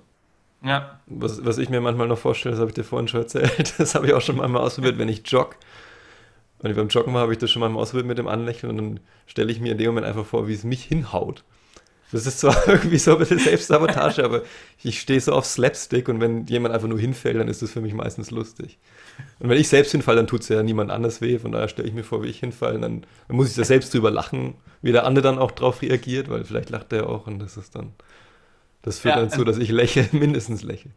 Ja. 0.63 0.99
Was, 1.07 1.45
was 1.45 1.57
ich 1.57 1.69
mir 1.69 1.81
manchmal 1.81 2.07
noch 2.07 2.17
vorstelle, 2.17 2.53
das 2.53 2.59
habe 2.59 2.69
ich 2.69 2.75
dir 2.75 2.83
vorhin 2.83 3.07
schon 3.07 3.21
erzählt, 3.21 3.73
das 3.77 3.95
habe 3.95 4.07
ich 4.07 4.13
auch 4.13 4.21
schon 4.21 4.37
mal 4.37 4.55
ausprobiert, 4.57 4.97
wenn 4.97 5.09
ich 5.09 5.21
jogge 5.25 5.55
wenn 6.61 6.71
ich 6.71 6.77
beim 6.77 6.89
Joggen 6.89 7.13
war, 7.13 7.21
habe 7.21 7.31
ich 7.31 7.39
das 7.39 7.51
schon 7.51 7.61
mal 7.61 7.73
ausprobiert 7.79 8.07
mit 8.07 8.17
dem 8.17 8.27
Anlächeln 8.27 8.71
und 8.71 8.77
dann 8.77 8.99
stelle 9.27 9.51
ich 9.51 9.59
mir 9.59 9.71
in 9.71 9.77
dem 9.77 9.87
Moment 9.87 10.05
einfach 10.05 10.25
vor, 10.25 10.47
wie 10.47 10.53
es 10.53 10.63
mich 10.63 10.83
hinhaut. 10.83 11.43
Das 12.11 12.25
ist 12.25 12.39
zwar 12.39 12.55
irgendwie 12.67 12.97
so 12.97 13.13
ein 13.13 13.19
bisschen 13.19 13.39
Selbstsabotage, 13.39 14.23
aber 14.23 14.41
ich 14.83 14.99
stehe 14.99 15.21
so 15.21 15.31
auf 15.33 15.45
Slapstick 15.45 16.09
und 16.09 16.19
wenn 16.19 16.47
jemand 16.47 16.73
einfach 16.73 16.87
nur 16.87 16.99
hinfällt, 16.99 17.37
dann 17.37 17.47
ist 17.47 17.61
das 17.61 17.71
für 17.71 17.81
mich 17.81 17.93
meistens 17.93 18.31
lustig. 18.31 18.77
Und 19.39 19.49
wenn 19.49 19.59
ich 19.59 19.69
selbst 19.69 19.91
hinfalle, 19.91 20.17
dann 20.17 20.27
tut 20.27 20.41
es 20.41 20.49
ja 20.49 20.63
niemand 20.63 20.91
anders 20.91 21.21
weh, 21.21 21.39
von 21.39 21.51
daher 21.51 21.69
stelle 21.69 21.87
ich 21.87 21.93
mir 21.93 22.03
vor, 22.03 22.23
wie 22.23 22.27
ich 22.27 22.39
hinfalle, 22.39 22.79
dann, 22.79 23.05
dann 23.27 23.37
muss 23.37 23.49
ich 23.49 23.55
da 23.55 23.63
selbst 23.63 23.93
drüber 23.93 24.11
lachen, 24.11 24.55
wie 24.81 24.91
der 24.91 25.05
andere 25.05 25.23
dann 25.23 25.39
auch 25.39 25.51
drauf 25.51 25.81
reagiert, 25.81 26.29
weil 26.29 26.43
vielleicht 26.43 26.71
lacht 26.71 26.91
der 26.91 27.07
auch 27.07 27.27
und 27.27 27.39
das 27.39 27.55
ist 27.57 27.75
dann, 27.75 27.93
das 28.81 28.99
führt 28.99 29.15
ja, 29.15 29.21
dann 29.21 29.29
zu, 29.29 29.43
dass 29.43 29.57
ich 29.57 29.69
lächle, 29.69 30.07
mindestens 30.11 30.63
lächle 30.63 30.91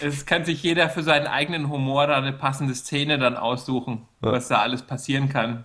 es 0.00 0.26
kann 0.26 0.44
sich 0.44 0.62
jeder 0.62 0.88
für 0.88 1.02
seinen 1.02 1.26
eigenen 1.26 1.70
Humor 1.70 2.06
da 2.06 2.16
eine 2.16 2.32
passende 2.32 2.74
Szene 2.74 3.18
dann 3.18 3.36
aussuchen, 3.36 4.06
ja. 4.22 4.32
was 4.32 4.48
da 4.48 4.58
alles 4.58 4.82
passieren 4.82 5.28
kann. 5.28 5.64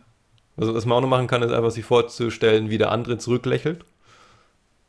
Also 0.58 0.74
was 0.74 0.86
man 0.86 0.98
auch 0.98 1.02
noch 1.02 1.10
machen 1.10 1.28
kann, 1.28 1.42
ist 1.44 1.52
einfach 1.52 1.72
sich 1.72 1.86
vorzustellen, 1.86 2.70
wie 2.70 2.78
der 2.78 2.92
andere 2.92 3.18
zurücklächelt. 3.18 3.86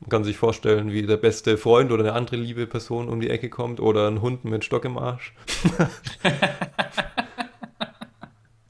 Man 0.00 0.10
kann 0.10 0.24
sich 0.24 0.36
vorstellen, 0.36 0.92
wie 0.92 1.02
der 1.02 1.16
beste 1.16 1.56
Freund 1.56 1.92
oder 1.92 2.02
eine 2.04 2.12
andere 2.14 2.36
liebe 2.36 2.66
Person 2.66 3.08
um 3.08 3.20
die 3.20 3.30
Ecke 3.30 3.48
kommt 3.48 3.80
oder 3.80 4.08
ein 4.08 4.20
Hund 4.20 4.44
mit 4.44 4.64
Stock 4.64 4.84
im 4.84 4.98
Arsch. 4.98 5.32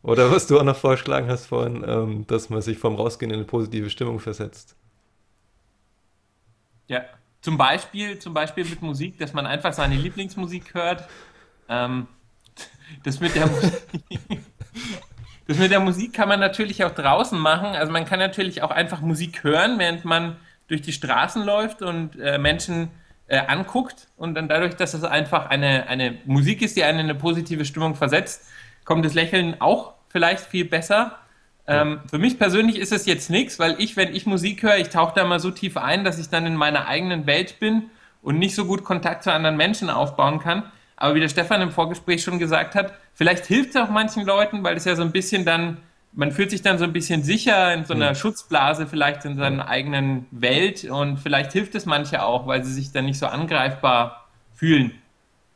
oder 0.02 0.30
was 0.30 0.46
du 0.46 0.58
auch 0.58 0.64
noch 0.64 0.76
vorgeschlagen 0.76 1.28
hast 1.28 1.46
vorhin, 1.46 1.84
ähm, 1.86 2.26
dass 2.26 2.50
man 2.50 2.60
sich 2.60 2.78
vom 2.78 2.96
Rausgehen 2.96 3.30
in 3.30 3.38
eine 3.38 3.46
positive 3.46 3.88
Stimmung 3.88 4.20
versetzt. 4.20 4.76
Ja. 6.88 7.02
Zum 7.42 7.58
Beispiel, 7.58 8.20
zum 8.20 8.34
Beispiel 8.34 8.64
mit 8.64 8.82
Musik, 8.82 9.18
dass 9.18 9.32
man 9.32 9.46
einfach 9.46 9.72
seine 9.72 9.96
Lieblingsmusik 9.96 10.74
hört. 10.74 11.08
Ähm, 11.68 12.06
das, 13.02 13.18
mit 13.18 13.34
der 13.34 13.48
Musik, 13.48 13.72
das 15.48 15.58
mit 15.58 15.72
der 15.72 15.80
Musik 15.80 16.12
kann 16.12 16.28
man 16.28 16.38
natürlich 16.38 16.84
auch 16.84 16.92
draußen 16.92 17.38
machen. 17.38 17.66
Also 17.66 17.92
man 17.92 18.04
kann 18.04 18.20
natürlich 18.20 18.62
auch 18.62 18.70
einfach 18.70 19.00
Musik 19.00 19.42
hören, 19.42 19.80
während 19.80 20.04
man 20.04 20.36
durch 20.68 20.82
die 20.82 20.92
Straßen 20.92 21.44
läuft 21.44 21.82
und 21.82 22.18
äh, 22.20 22.38
Menschen 22.38 22.90
äh, 23.26 23.38
anguckt. 23.38 24.06
Und 24.16 24.34
dann 24.34 24.48
dadurch, 24.48 24.76
dass 24.76 24.94
es 24.94 25.02
einfach 25.02 25.46
eine, 25.46 25.88
eine 25.88 26.18
Musik 26.24 26.62
ist, 26.62 26.76
die 26.76 26.84
einen 26.84 27.00
in 27.00 27.06
eine 27.06 27.16
positive 27.16 27.64
Stimmung 27.64 27.96
versetzt, 27.96 28.48
kommt 28.84 29.04
das 29.04 29.14
Lächeln 29.14 29.60
auch 29.60 29.94
vielleicht 30.10 30.46
viel 30.46 30.64
besser. 30.64 31.18
Ähm, 31.66 32.00
für 32.10 32.18
mich 32.18 32.38
persönlich 32.38 32.76
ist 32.76 32.92
es 32.92 33.06
jetzt 33.06 33.30
nichts, 33.30 33.58
weil 33.58 33.76
ich, 33.78 33.96
wenn 33.96 34.14
ich 34.14 34.26
Musik 34.26 34.62
höre, 34.62 34.78
ich 34.78 34.88
tauche 34.88 35.14
da 35.14 35.24
mal 35.24 35.38
so 35.38 35.50
tief 35.50 35.76
ein, 35.76 36.04
dass 36.04 36.18
ich 36.18 36.28
dann 36.28 36.46
in 36.46 36.56
meiner 36.56 36.88
eigenen 36.88 37.26
Welt 37.26 37.60
bin 37.60 37.84
und 38.20 38.38
nicht 38.38 38.54
so 38.54 38.64
gut 38.64 38.84
Kontakt 38.84 39.22
zu 39.22 39.32
anderen 39.32 39.56
Menschen 39.56 39.90
aufbauen 39.90 40.40
kann. 40.40 40.64
Aber 40.96 41.14
wie 41.14 41.20
der 41.20 41.28
Stefan 41.28 41.62
im 41.62 41.70
Vorgespräch 41.70 42.22
schon 42.22 42.38
gesagt 42.38 42.74
hat, 42.74 42.92
vielleicht 43.14 43.46
hilft 43.46 43.70
es 43.70 43.76
auch 43.76 43.90
manchen 43.90 44.24
Leuten, 44.24 44.62
weil 44.62 44.76
es 44.76 44.84
ja 44.84 44.96
so 44.96 45.02
ein 45.02 45.12
bisschen 45.12 45.44
dann, 45.44 45.78
man 46.12 46.30
fühlt 46.30 46.50
sich 46.50 46.62
dann 46.62 46.78
so 46.78 46.84
ein 46.84 46.92
bisschen 46.92 47.22
sicher 47.22 47.72
in 47.74 47.84
so 47.84 47.94
einer 47.94 48.10
mhm. 48.10 48.14
Schutzblase, 48.16 48.86
vielleicht 48.86 49.24
in 49.24 49.36
seiner 49.36 49.68
eigenen 49.68 50.26
Welt 50.30 50.84
und 50.84 51.18
vielleicht 51.18 51.52
hilft 51.52 51.74
es 51.74 51.86
manche 51.86 52.24
auch, 52.24 52.46
weil 52.46 52.64
sie 52.64 52.72
sich 52.72 52.92
dann 52.92 53.06
nicht 53.06 53.18
so 53.18 53.26
angreifbar 53.26 54.26
fühlen. 54.54 54.92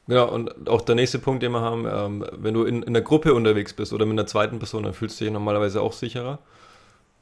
Genau, 0.09 0.29
und 0.29 0.69
auch 0.69 0.83
der 0.83 0.95
nächste 0.95 1.19
Punkt, 1.19 1.43
den 1.43 1.53
wir 1.53 1.61
haben, 1.61 1.87
ähm, 1.91 2.25
wenn 2.33 2.55
du 2.55 2.65
in, 2.65 2.83
in 2.83 2.93
der 2.93 3.03
Gruppe 3.03 3.35
unterwegs 3.35 3.75
bist 3.75 3.93
oder 3.93 4.07
mit 4.07 4.13
einer 4.13 4.27
zweiten 4.27 4.59
Person, 4.59 4.85
dann 4.85 4.95
fühlst 4.95 5.21
du 5.21 5.25
dich 5.25 5.33
normalerweise 5.33 5.81
auch 5.81 5.93
sicherer. 5.93 6.39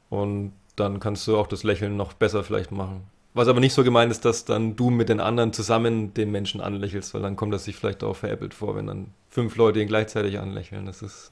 Und 0.09 0.53
dann 0.75 0.99
kannst 0.99 1.27
du 1.27 1.37
auch 1.37 1.47
das 1.47 1.63
Lächeln 1.63 1.97
noch 1.97 2.13
besser 2.13 2.43
vielleicht 2.43 2.71
machen. 2.71 3.07
Was 3.33 3.47
aber 3.47 3.59
nicht 3.59 3.73
so 3.73 3.83
gemeint 3.83 4.11
ist, 4.11 4.23
dass 4.23 4.45
dann 4.45 4.75
du 4.75 4.89
mit 4.91 5.09
den 5.09 5.19
anderen 5.19 5.51
zusammen 5.51 6.13
den 6.13 6.31
Menschen 6.31 6.61
anlächelst, 6.61 7.13
weil 7.13 7.21
dann 7.21 7.35
kommt 7.35 7.53
das 7.53 7.65
sich 7.65 7.75
vielleicht 7.75 8.03
auch 8.03 8.15
veräppelt 8.15 8.53
vor, 8.53 8.75
wenn 8.75 8.87
dann 8.87 9.07
fünf 9.29 9.55
Leute 9.57 9.81
ihn 9.81 9.87
gleichzeitig 9.87 10.39
anlächeln. 10.39 10.85
Das 10.85 11.01
ist, 11.01 11.31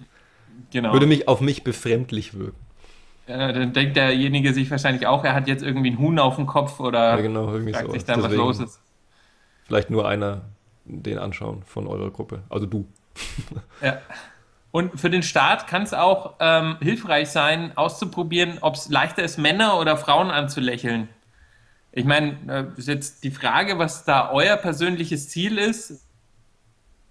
genau. 0.72 0.92
würde 0.92 1.06
mich 1.06 1.28
auf 1.28 1.40
mich 1.40 1.64
befremdlich 1.64 2.38
wirken. 2.38 2.60
Ja, 3.28 3.54
dann 3.54 3.72
denkt 3.72 3.96
derjenige 3.96 4.54
sich 4.54 4.70
wahrscheinlich 4.70 5.08
auch, 5.08 5.24
er 5.24 5.34
hat 5.34 5.48
jetzt 5.48 5.64
irgendwie 5.64 5.92
einen 5.92 6.00
Huhn 6.00 6.20
auf 6.20 6.36
dem 6.36 6.46
Kopf 6.46 6.82
oder 6.82 7.16
ja, 7.16 7.22
genau, 7.22 7.48
fragt 7.48 7.86
so. 7.86 7.94
sich 7.94 8.04
dann, 8.04 8.22
Deswegen 8.22 8.42
was 8.42 8.58
los 8.58 8.60
ist. 8.60 8.82
Vielleicht 9.66 9.90
nur 9.90 10.06
einer 10.06 10.42
den 10.86 11.18
anschauen 11.18 11.64
von 11.64 11.88
eurer 11.88 12.12
Gruppe. 12.12 12.44
Also 12.50 12.66
du. 12.66 12.86
ja. 13.82 14.00
Und 14.72 15.00
für 15.00 15.10
den 15.10 15.22
Start 15.22 15.68
kann 15.68 15.84
es 15.84 15.94
auch 15.94 16.34
ähm, 16.40 16.78
hilfreich 16.82 17.30
sein, 17.30 17.78
auszuprobieren, 17.78 18.58
ob 18.62 18.76
es 18.76 18.90
leichter 18.90 19.24
ist, 19.24 19.38
Männer 19.38 19.80
oder 19.80 19.98
Frauen 19.98 20.32
anzulächeln. 20.32 21.10
Ich 21.92 22.06
meine, 22.06 22.38
äh, 22.48 22.80
ist 22.80 22.88
jetzt 22.88 23.24
die 23.24 23.30
Frage, 23.30 23.78
was 23.78 24.04
da 24.04 24.32
euer 24.32 24.58
persönliches 24.58 25.30
Ziel 25.30 25.60
ist. 25.60 26.04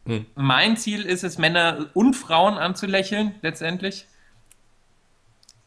Hm. 0.06 0.26
Mein 0.34 0.76
Ziel 0.76 1.02
ist 1.06 1.22
es, 1.22 1.38
Männer 1.38 1.86
und 1.94 2.14
Frauen 2.14 2.58
anzulächeln, 2.58 3.36
letztendlich. 3.42 4.06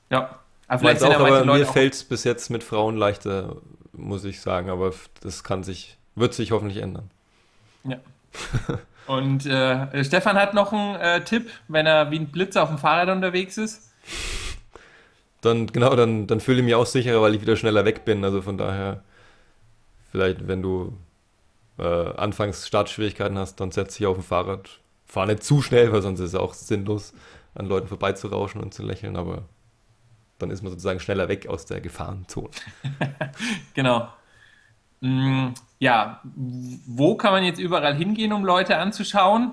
Ja. 0.09 0.39
Aber 0.67 0.79
vielleicht 0.79 1.03
auch, 1.03 1.13
aber 1.13 1.45
mir 1.45 1.65
fällt 1.65 1.93
es 1.93 2.03
bis 2.03 2.25
jetzt 2.25 2.49
mit 2.49 2.63
Frauen 2.63 2.97
leichter, 2.97 3.57
muss 3.93 4.25
ich 4.25 4.41
sagen. 4.41 4.69
Aber 4.69 4.93
das 5.21 5.45
kann 5.45 5.63
sich, 5.63 5.97
wird 6.15 6.33
sich 6.33 6.51
hoffentlich 6.51 6.83
ändern. 6.83 7.09
Ja. 7.87 7.97
Und 9.07 9.45
äh, 9.45 10.03
Stefan 10.03 10.35
hat 10.35 10.53
noch 10.53 10.73
einen 10.73 10.95
äh, 10.95 11.23
Tipp, 11.23 11.49
wenn 11.67 11.85
er 11.85 12.09
wie 12.09 12.19
ein 12.19 12.31
Blitz 12.31 12.57
auf 12.57 12.69
dem 12.69 12.79
Fahrrad 12.79 13.09
unterwegs 13.09 13.57
ist. 13.57 13.91
Dann, 15.41 15.67
genau, 15.67 15.95
dann, 15.95 16.25
dann 16.25 16.39
fühle 16.39 16.59
ich 16.59 16.65
mich 16.65 16.73
auch 16.73 16.87
sicherer, 16.87 17.21
weil 17.21 17.35
ich 17.35 17.41
wieder 17.41 17.55
schneller 17.55 17.85
weg 17.85 18.03
bin. 18.03 18.23
Also 18.23 18.41
von 18.41 18.57
daher, 18.57 19.03
vielleicht, 20.11 20.47
wenn 20.47 20.63
du 20.63 20.97
äh, 21.77 21.83
anfangs 21.83 22.67
Startschwierigkeiten 22.67 23.37
hast, 23.37 23.57
dann 23.57 23.71
setz 23.71 23.95
dich 23.97 24.07
auf 24.07 24.17
dem 24.17 24.23
Fahrrad. 24.23 24.79
Fahr 25.05 25.27
nicht 25.27 25.43
zu 25.43 25.61
schnell, 25.61 25.93
weil 25.93 26.01
sonst 26.01 26.19
ist 26.19 26.29
es 26.29 26.35
auch 26.35 26.55
sinnlos, 26.55 27.13
an 27.53 27.67
Leuten 27.67 27.87
vorbeizurauschen 27.87 28.59
und 28.59 28.73
zu 28.73 28.81
lächeln, 28.81 29.15
aber 29.15 29.43
dann 30.39 30.49
ist 30.49 30.61
man 30.61 30.71
sozusagen 30.71 30.99
schneller 30.99 31.27
weg 31.29 31.47
aus 31.47 31.65
der 31.65 31.79
Gefahrenzone. 31.79 32.49
genau. 33.73 34.09
Mm, 35.05 35.53
ja, 35.77 36.19
wo 36.23 37.15
kann 37.15 37.31
man 37.31 37.43
jetzt 37.43 37.59
überall 37.59 37.93
hingehen, 37.93 38.33
um 38.33 38.43
Leute 38.43 38.77
anzuschauen? 38.77 39.51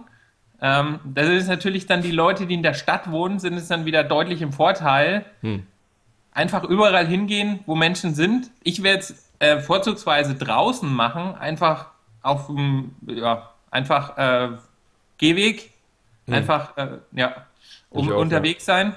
Ähm, 0.63 1.01
das 1.05 1.29
ist 1.29 1.49
natürlich 1.49 1.87
dann 1.87 2.01
die 2.01 2.11
Leute, 2.11 2.47
die 2.47 2.55
in 2.55 2.63
der 2.63 2.75
Stadt 2.75 3.11
wohnen, 3.11 3.39
sind 3.39 3.55
es 3.55 3.69
dann 3.69 3.85
wieder 3.85 4.03
deutlich 4.03 4.41
im 4.41 4.53
Vorteil. 4.53 5.27
Hm. 5.43 5.67
Einfach 6.33 6.65
überall 6.65 7.07
hingehen, 7.07 7.61
wo 7.67 7.75
Menschen 7.75 8.15
sind. 8.15 8.51
Ich 8.63 8.83
werde 8.83 9.01
es 9.01 9.31
äh, 9.41 9.61
vorzugsweise 9.61 10.37
draußen 10.37 10.91
machen, 10.91 11.35
einfach 11.35 11.89
auf 12.23 12.47
dem, 12.47 12.95
ja, 13.07 13.51
einfach 13.71 14.17
äh, 14.17 14.49
Gehweg, 15.19 15.73
hm. 16.27 16.35
einfach, 16.35 16.77
äh, 16.79 16.99
ja, 17.13 17.47
um 17.91 18.11
auch, 18.11 18.17
unterwegs 18.17 18.65
ja. 18.67 18.75
sein. 18.75 18.95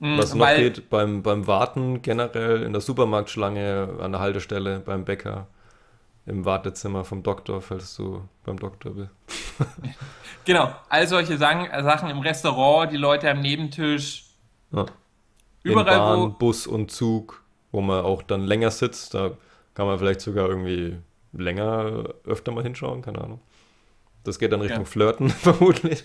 Hm, 0.00 0.18
Was 0.18 0.34
noch 0.34 0.46
Weil, 0.46 0.70
geht 0.70 0.90
beim, 0.90 1.22
beim 1.22 1.46
Warten 1.46 2.02
generell 2.02 2.62
in 2.62 2.72
der 2.72 2.80
Supermarktschlange, 2.80 3.96
an 4.00 4.12
der 4.12 4.20
Haltestelle, 4.20 4.80
beim 4.80 5.04
Bäcker, 5.04 5.48
im 6.26 6.44
Wartezimmer 6.44 7.04
vom 7.04 7.22
Doktor, 7.22 7.60
falls 7.62 7.96
du 7.96 8.22
beim 8.44 8.58
Doktor 8.58 8.92
bist. 8.92 9.10
genau, 10.44 10.74
all 10.88 11.08
solche 11.08 11.36
Sachen 11.38 12.10
im 12.10 12.20
Restaurant, 12.20 12.92
die 12.92 12.96
Leute 12.96 13.30
am 13.30 13.40
Nebentisch. 13.40 14.26
Ja. 14.70 14.86
Überall, 15.62 15.94
in 15.94 15.98
Bahn, 15.98 16.20
wo 16.20 16.28
Bus 16.28 16.66
und 16.66 16.90
Zug, 16.90 17.42
wo 17.72 17.80
man 17.80 18.04
auch 18.04 18.22
dann 18.22 18.44
länger 18.44 18.70
sitzt, 18.70 19.14
da 19.14 19.32
kann 19.74 19.86
man 19.86 19.98
vielleicht 19.98 20.20
sogar 20.20 20.48
irgendwie 20.48 20.98
länger 21.32 22.04
öfter 22.24 22.52
mal 22.52 22.62
hinschauen, 22.62 23.02
keine 23.02 23.20
Ahnung. 23.20 23.40
Das 24.24 24.38
geht 24.38 24.52
dann 24.52 24.60
Richtung 24.60 24.80
ja. 24.80 24.84
Flirten, 24.84 25.30
vermutlich. 25.30 26.04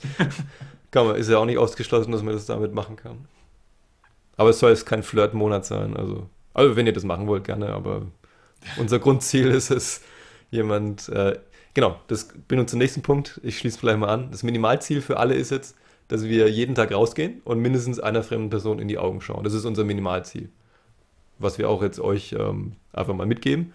kann 0.90 1.08
man, 1.08 1.16
ist 1.16 1.30
ja 1.30 1.38
auch 1.38 1.46
nicht 1.46 1.58
ausgeschlossen, 1.58 2.12
dass 2.12 2.24
man 2.24 2.34
das 2.34 2.46
damit 2.46 2.74
machen 2.74 2.96
kann. 2.96 3.28
Aber 4.38 4.50
es 4.50 4.60
soll 4.60 4.72
jetzt 4.72 4.86
kein 4.86 5.04
Flirtmonat 5.04 5.66
sein. 5.66 5.96
Also, 5.96 6.28
also 6.54 6.76
wenn 6.76 6.88
ihr 6.88 6.94
das 6.94 7.04
machen 7.04 7.28
wollt, 7.28 7.44
gerne, 7.44 7.70
aber 7.70 8.04
unser 8.78 9.00
Grundziel 9.00 9.48
ist 9.52 9.72
es, 9.72 10.02
jemand, 10.54 11.10
äh, 11.10 11.38
genau, 11.74 12.00
das 12.08 12.30
bin 12.48 12.60
uns 12.60 12.72
zum 12.72 12.80
nächsten 12.80 13.02
Punkt. 13.02 13.42
Ich 13.44 13.58
schließe 13.58 13.80
vielleicht 13.80 14.00
mal 14.00 14.10
an. 14.10 14.32
Das 14.32 14.44
Minimalziel 14.44 15.02
für 15.02 15.18
alle 15.18 15.36
ist 15.36 15.52
jetzt, 15.52 15.76
dass 16.08 16.24
wir 16.24 16.50
jeden 16.50 16.76
Tag 16.76 16.94
rausgehen 16.94 17.42
und 17.44 17.60
mindestens 17.60 18.00
einer 18.00 18.24
fremden 18.24 18.50
Person 18.50 18.80
in 18.80 18.88
die 18.88 18.98
Augen 18.98 19.22
schauen. 19.22 19.44
Das 19.44 19.54
ist 19.54 19.66
unser 19.66 19.84
Minimalziel. 19.84 20.50
Was 21.40 21.58
wir 21.58 21.70
auch 21.70 21.82
jetzt 21.82 22.00
euch 22.00 22.34
ähm, 22.34 22.74
einfach 22.94 23.14
mal 23.14 23.26
mitgeben. 23.26 23.74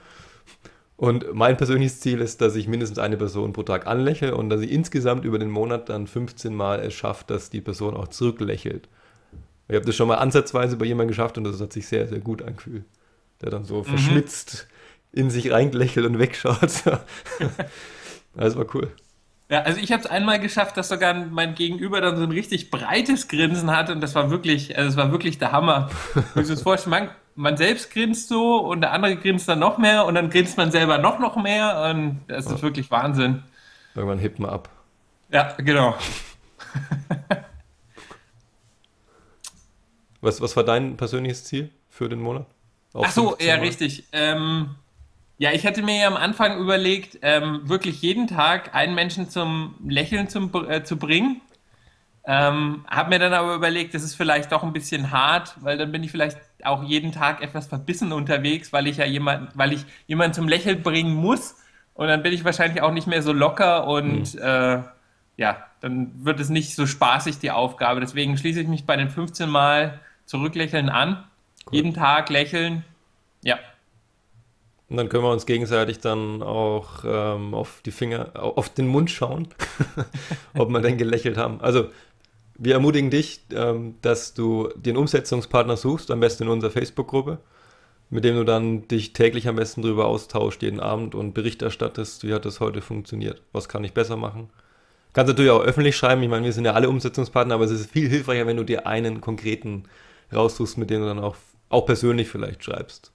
Und 0.96 1.32
mein 1.32 1.56
persönliches 1.56 2.00
Ziel 2.00 2.20
ist, 2.20 2.40
dass 2.40 2.56
ich 2.56 2.66
mindestens 2.66 2.98
eine 2.98 3.16
Person 3.16 3.52
pro 3.52 3.62
Tag 3.62 3.86
anlächle 3.86 4.34
und 4.36 4.50
dass 4.50 4.60
ich 4.60 4.70
insgesamt 4.72 5.24
über 5.24 5.38
den 5.38 5.50
Monat 5.50 5.88
dann 5.88 6.06
15 6.06 6.54
Mal 6.54 6.80
es 6.80 6.94
schaffe, 6.94 7.24
dass 7.26 7.50
die 7.50 7.60
Person 7.60 7.94
auch 7.94 8.08
zurücklächelt. 8.08 8.88
Ich 9.68 9.74
habe 9.74 9.84
das 9.84 9.96
schon 9.96 10.08
mal 10.08 10.16
ansatzweise 10.16 10.76
bei 10.76 10.86
jemandem 10.86 11.08
geschafft 11.08 11.36
und 11.38 11.44
das 11.44 11.60
hat 11.60 11.72
sich 11.72 11.86
sehr, 11.86 12.08
sehr 12.08 12.20
gut 12.20 12.42
angefühlt. 12.42 12.84
Der 13.42 13.50
dann 13.50 13.64
so 13.64 13.78
mhm. 13.78 13.84
verschmitzt 13.84 14.66
in 15.12 15.30
sich 15.30 15.50
reingelächelt 15.50 16.06
und 16.06 16.18
wegschaut. 16.18 16.60
das 18.34 18.56
war 18.56 18.66
cool. 18.74 18.90
Ja, 19.50 19.62
also 19.62 19.80
ich 19.80 19.92
habe 19.92 20.02
es 20.02 20.08
einmal 20.08 20.40
geschafft, 20.40 20.76
dass 20.76 20.88
sogar 20.88 21.14
mein 21.14 21.54
Gegenüber 21.54 22.00
dann 22.02 22.16
so 22.16 22.22
ein 22.22 22.30
richtig 22.30 22.70
breites 22.70 23.28
Grinsen 23.28 23.70
hatte 23.74 23.92
und 23.92 24.02
das 24.02 24.14
war 24.14 24.30
wirklich, 24.30 24.76
also 24.76 24.88
das 24.90 24.96
war 24.96 25.10
wirklich 25.10 25.38
der 25.38 25.52
Hammer. 25.52 25.88
Man, 26.86 27.10
man 27.34 27.56
selbst 27.56 27.92
grinst 27.92 28.28
so 28.28 28.58
und 28.58 28.80
der 28.80 28.92
andere 28.92 29.16
grinst 29.16 29.48
dann 29.48 29.60
noch 29.60 29.78
mehr 29.78 30.04
und 30.06 30.16
dann 30.16 30.28
grinst 30.28 30.56
man 30.56 30.72
selber 30.72 30.98
noch 30.98 31.20
noch 31.20 31.36
mehr 31.36 31.88
und 31.88 32.20
das 32.26 32.46
ja. 32.46 32.56
ist 32.56 32.62
wirklich 32.62 32.90
Wahnsinn. 32.90 33.44
Irgendwann 33.94 34.18
hebt 34.18 34.40
man 34.40 34.50
ab. 34.50 34.68
Ja, 35.30 35.54
genau. 35.56 35.94
Was, 40.28 40.42
was 40.42 40.56
war 40.56 40.64
dein 40.64 40.98
persönliches 40.98 41.44
Ziel 41.44 41.70
für 41.88 42.10
den 42.10 42.20
Monat? 42.20 42.44
Ach 42.92 43.10
so, 43.10 43.34
ja, 43.40 43.54
richtig. 43.54 44.04
Ähm, 44.12 44.74
ja, 45.38 45.52
ich 45.52 45.66
hatte 45.66 45.82
mir 45.82 46.02
ja 46.02 46.06
am 46.06 46.18
Anfang 46.18 46.58
überlegt, 46.58 47.18
ähm, 47.22 47.66
wirklich 47.66 48.02
jeden 48.02 48.26
Tag 48.26 48.74
einen 48.74 48.94
Menschen 48.94 49.30
zum 49.30 49.76
Lächeln 49.86 50.28
zum, 50.28 50.52
äh, 50.68 50.84
zu 50.84 50.98
bringen. 50.98 51.40
Ähm, 52.26 52.84
habe 52.90 53.08
mir 53.08 53.18
dann 53.18 53.32
aber 53.32 53.54
überlegt, 53.54 53.94
das 53.94 54.02
ist 54.02 54.16
vielleicht 54.16 54.52
doch 54.52 54.62
ein 54.62 54.74
bisschen 54.74 55.12
hart, 55.12 55.56
weil 55.62 55.78
dann 55.78 55.92
bin 55.92 56.04
ich 56.04 56.10
vielleicht 56.10 56.36
auch 56.62 56.82
jeden 56.82 57.10
Tag 57.10 57.42
etwas 57.42 57.66
verbissen 57.66 58.12
unterwegs, 58.12 58.70
weil 58.70 58.86
ich 58.86 58.98
ja 58.98 59.06
jemand, 59.06 59.56
weil 59.56 59.72
ich 59.72 59.86
jemanden 60.08 60.34
zum 60.34 60.46
Lächeln 60.46 60.82
bringen 60.82 61.14
muss. 61.14 61.56
Und 61.94 62.08
dann 62.08 62.22
bin 62.22 62.34
ich 62.34 62.44
wahrscheinlich 62.44 62.82
auch 62.82 62.92
nicht 62.92 63.06
mehr 63.06 63.22
so 63.22 63.32
locker 63.32 63.86
und 63.86 64.34
mhm. 64.34 64.40
äh, 64.42 64.82
ja, 65.38 65.64
dann 65.80 66.12
wird 66.22 66.38
es 66.38 66.50
nicht 66.50 66.74
so 66.74 66.86
spaßig, 66.86 67.38
die 67.38 67.50
Aufgabe. 67.50 68.00
Deswegen 68.00 68.36
schließe 68.36 68.60
ich 68.60 68.68
mich 68.68 68.84
bei 68.84 68.96
den 68.96 69.08
15 69.08 69.48
Mal 69.48 70.00
zurücklächeln 70.28 70.88
an. 70.88 71.24
Cool. 71.66 71.76
Jeden 71.76 71.94
Tag 71.94 72.28
lächeln. 72.28 72.84
Ja. 73.42 73.58
Und 74.88 74.96
dann 74.96 75.08
können 75.08 75.24
wir 75.24 75.32
uns 75.32 75.46
gegenseitig 75.46 75.98
dann 75.98 76.42
auch 76.42 77.04
ähm, 77.04 77.54
auf 77.54 77.82
die 77.84 77.90
Finger, 77.90 78.30
auf 78.34 78.68
den 78.68 78.86
Mund 78.86 79.10
schauen, 79.10 79.48
ob 80.54 80.70
wir 80.70 80.80
denn 80.80 80.96
gelächelt 80.96 81.36
haben. 81.36 81.60
Also 81.60 81.88
wir 82.56 82.74
ermutigen 82.74 83.10
dich, 83.10 83.40
ähm, 83.54 83.96
dass 84.02 84.34
du 84.34 84.68
den 84.76 84.96
Umsetzungspartner 84.96 85.76
suchst, 85.76 86.10
am 86.10 86.20
besten 86.20 86.44
in 86.44 86.48
unserer 86.48 86.70
Facebook-Gruppe, 86.70 87.38
mit 88.10 88.24
dem 88.24 88.36
du 88.36 88.44
dann 88.44 88.88
dich 88.88 89.12
täglich 89.12 89.48
am 89.48 89.56
besten 89.56 89.82
darüber 89.82 90.06
austauscht, 90.06 90.62
jeden 90.62 90.80
Abend 90.80 91.14
und 91.14 91.34
Bericht 91.34 91.62
erstattest, 91.62 92.26
wie 92.26 92.32
hat 92.32 92.44
das 92.44 92.60
heute 92.60 92.80
funktioniert, 92.80 93.42
was 93.52 93.68
kann 93.68 93.84
ich 93.84 93.92
besser 93.92 94.16
machen. 94.16 94.48
Kannst 95.12 95.28
natürlich 95.28 95.50
auch 95.50 95.62
öffentlich 95.62 95.96
schreiben, 95.96 96.22
ich 96.22 96.28
meine, 96.28 96.44
wir 96.44 96.52
sind 96.52 96.64
ja 96.64 96.72
alle 96.72 96.88
Umsetzungspartner, 96.88 97.54
aber 97.54 97.64
es 97.64 97.70
ist 97.70 97.90
viel 97.90 98.08
hilfreicher, 98.08 98.46
wenn 98.46 98.56
du 98.56 98.64
dir 98.64 98.86
einen 98.86 99.20
konkreten 99.20 99.84
raussuchst, 100.32 100.78
mit 100.78 100.90
dem 100.90 101.00
du 101.00 101.06
dann 101.06 101.18
auch, 101.18 101.36
auch 101.68 101.86
persönlich 101.86 102.28
vielleicht 102.28 102.64
schreibst. 102.64 103.12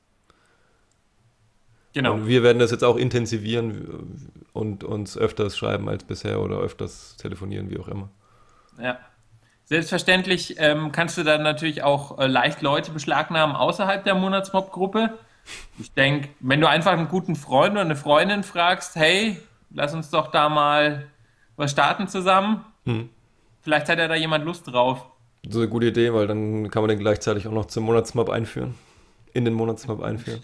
Genau. 1.93 2.13
Und 2.13 2.27
wir 2.27 2.41
werden 2.41 2.59
das 2.59 2.71
jetzt 2.71 2.83
auch 2.83 2.97
intensivieren 2.97 4.41
und 4.51 4.83
uns 4.83 5.17
öfters 5.17 5.55
schreiben 5.55 5.87
als 5.89 6.03
bisher 6.03 6.41
oder 6.41 6.57
öfters 6.57 7.15
telefonieren, 7.17 7.69
wie 7.69 7.79
auch 7.79 7.87
immer. 7.87 8.09
Ja. 8.81 8.97
Selbstverständlich 9.65 10.55
ähm, 10.57 10.91
kannst 10.91 11.17
du 11.17 11.23
dann 11.23 11.41
natürlich 11.41 11.83
auch 11.83 12.19
äh, 12.19 12.27
leicht 12.27 12.61
Leute 12.61 12.91
beschlagnahmen 12.91 13.55
außerhalb 13.55 14.03
der 14.03 14.15
Monatsmob-Gruppe. 14.15 15.17
Ich 15.79 15.93
denke, 15.93 16.29
wenn 16.39 16.59
du 16.59 16.67
einfach 16.67 16.91
einen 16.91 17.07
guten 17.07 17.35
Freund 17.35 17.71
oder 17.73 17.81
eine 17.81 17.95
Freundin 17.95 18.43
fragst, 18.43 18.95
hey, 18.95 19.39
lass 19.71 19.93
uns 19.93 20.09
doch 20.09 20.31
da 20.31 20.49
mal 20.49 21.05
was 21.55 21.71
starten 21.71 22.07
zusammen, 22.07 22.65
hm. 22.85 23.09
vielleicht 23.61 23.87
hat 23.87 23.99
ja 23.99 24.07
da 24.07 24.15
jemand 24.15 24.45
Lust 24.45 24.67
drauf. 24.67 25.05
Das 25.43 25.55
ist 25.55 25.57
eine 25.57 25.69
gute 25.69 25.87
Idee, 25.87 26.13
weil 26.13 26.27
dann 26.27 26.71
kann 26.71 26.81
man 26.81 26.89
den 26.89 26.99
gleichzeitig 26.99 27.47
auch 27.47 27.51
noch 27.51 27.65
zum 27.65 27.83
Monatsmob 27.83 28.29
einführen. 28.29 28.75
In 29.33 29.45
den 29.45 29.53
Monatsmob 29.53 30.01
einführen. 30.01 30.41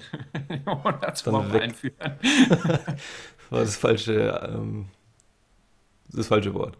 Monatsmob 0.65 1.53
einführen. 1.53 1.96
war 3.50 3.60
das 3.62 3.77
falsche, 3.77 4.51
ähm, 4.51 4.88
das 6.12 6.27
falsche 6.27 6.53
Wort. 6.53 6.75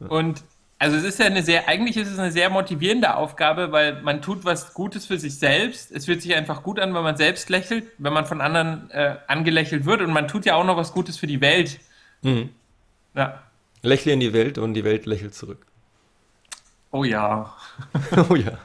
Ja. 0.00 0.06
Und 0.06 0.42
also 0.78 0.96
es 0.96 1.02
ist 1.02 1.18
ja 1.18 1.26
eine 1.26 1.42
sehr, 1.42 1.68
eigentlich 1.68 1.96
ist 1.96 2.08
es 2.08 2.18
eine 2.18 2.30
sehr 2.30 2.50
motivierende 2.50 3.16
Aufgabe, 3.16 3.72
weil 3.72 4.00
man 4.02 4.22
tut 4.22 4.44
was 4.44 4.72
Gutes 4.74 5.06
für 5.06 5.18
sich 5.18 5.38
selbst. 5.38 5.90
Es 5.90 6.04
fühlt 6.04 6.22
sich 6.22 6.36
einfach 6.36 6.62
gut 6.62 6.78
an, 6.78 6.94
wenn 6.94 7.02
man 7.02 7.16
selbst 7.16 7.50
lächelt, 7.50 7.84
wenn 7.98 8.12
man 8.12 8.26
von 8.26 8.40
anderen 8.40 8.88
äh, 8.92 9.16
angelächelt 9.26 9.84
wird 9.84 10.00
und 10.00 10.12
man 10.12 10.28
tut 10.28 10.46
ja 10.46 10.54
auch 10.54 10.64
noch 10.64 10.76
was 10.76 10.92
Gutes 10.92 11.18
für 11.18 11.26
die 11.26 11.40
Welt. 11.40 11.80
Mhm. 12.22 12.50
Ja. 13.14 13.42
Lächle 13.82 14.12
in 14.12 14.20
die 14.20 14.32
Welt 14.32 14.56
und 14.56 14.74
die 14.74 14.84
Welt 14.84 15.04
lächelt 15.06 15.34
zurück. 15.34 15.66
Oh 16.90 17.04
ja. 17.04 17.54
oh 18.30 18.34
ja. 18.34 18.58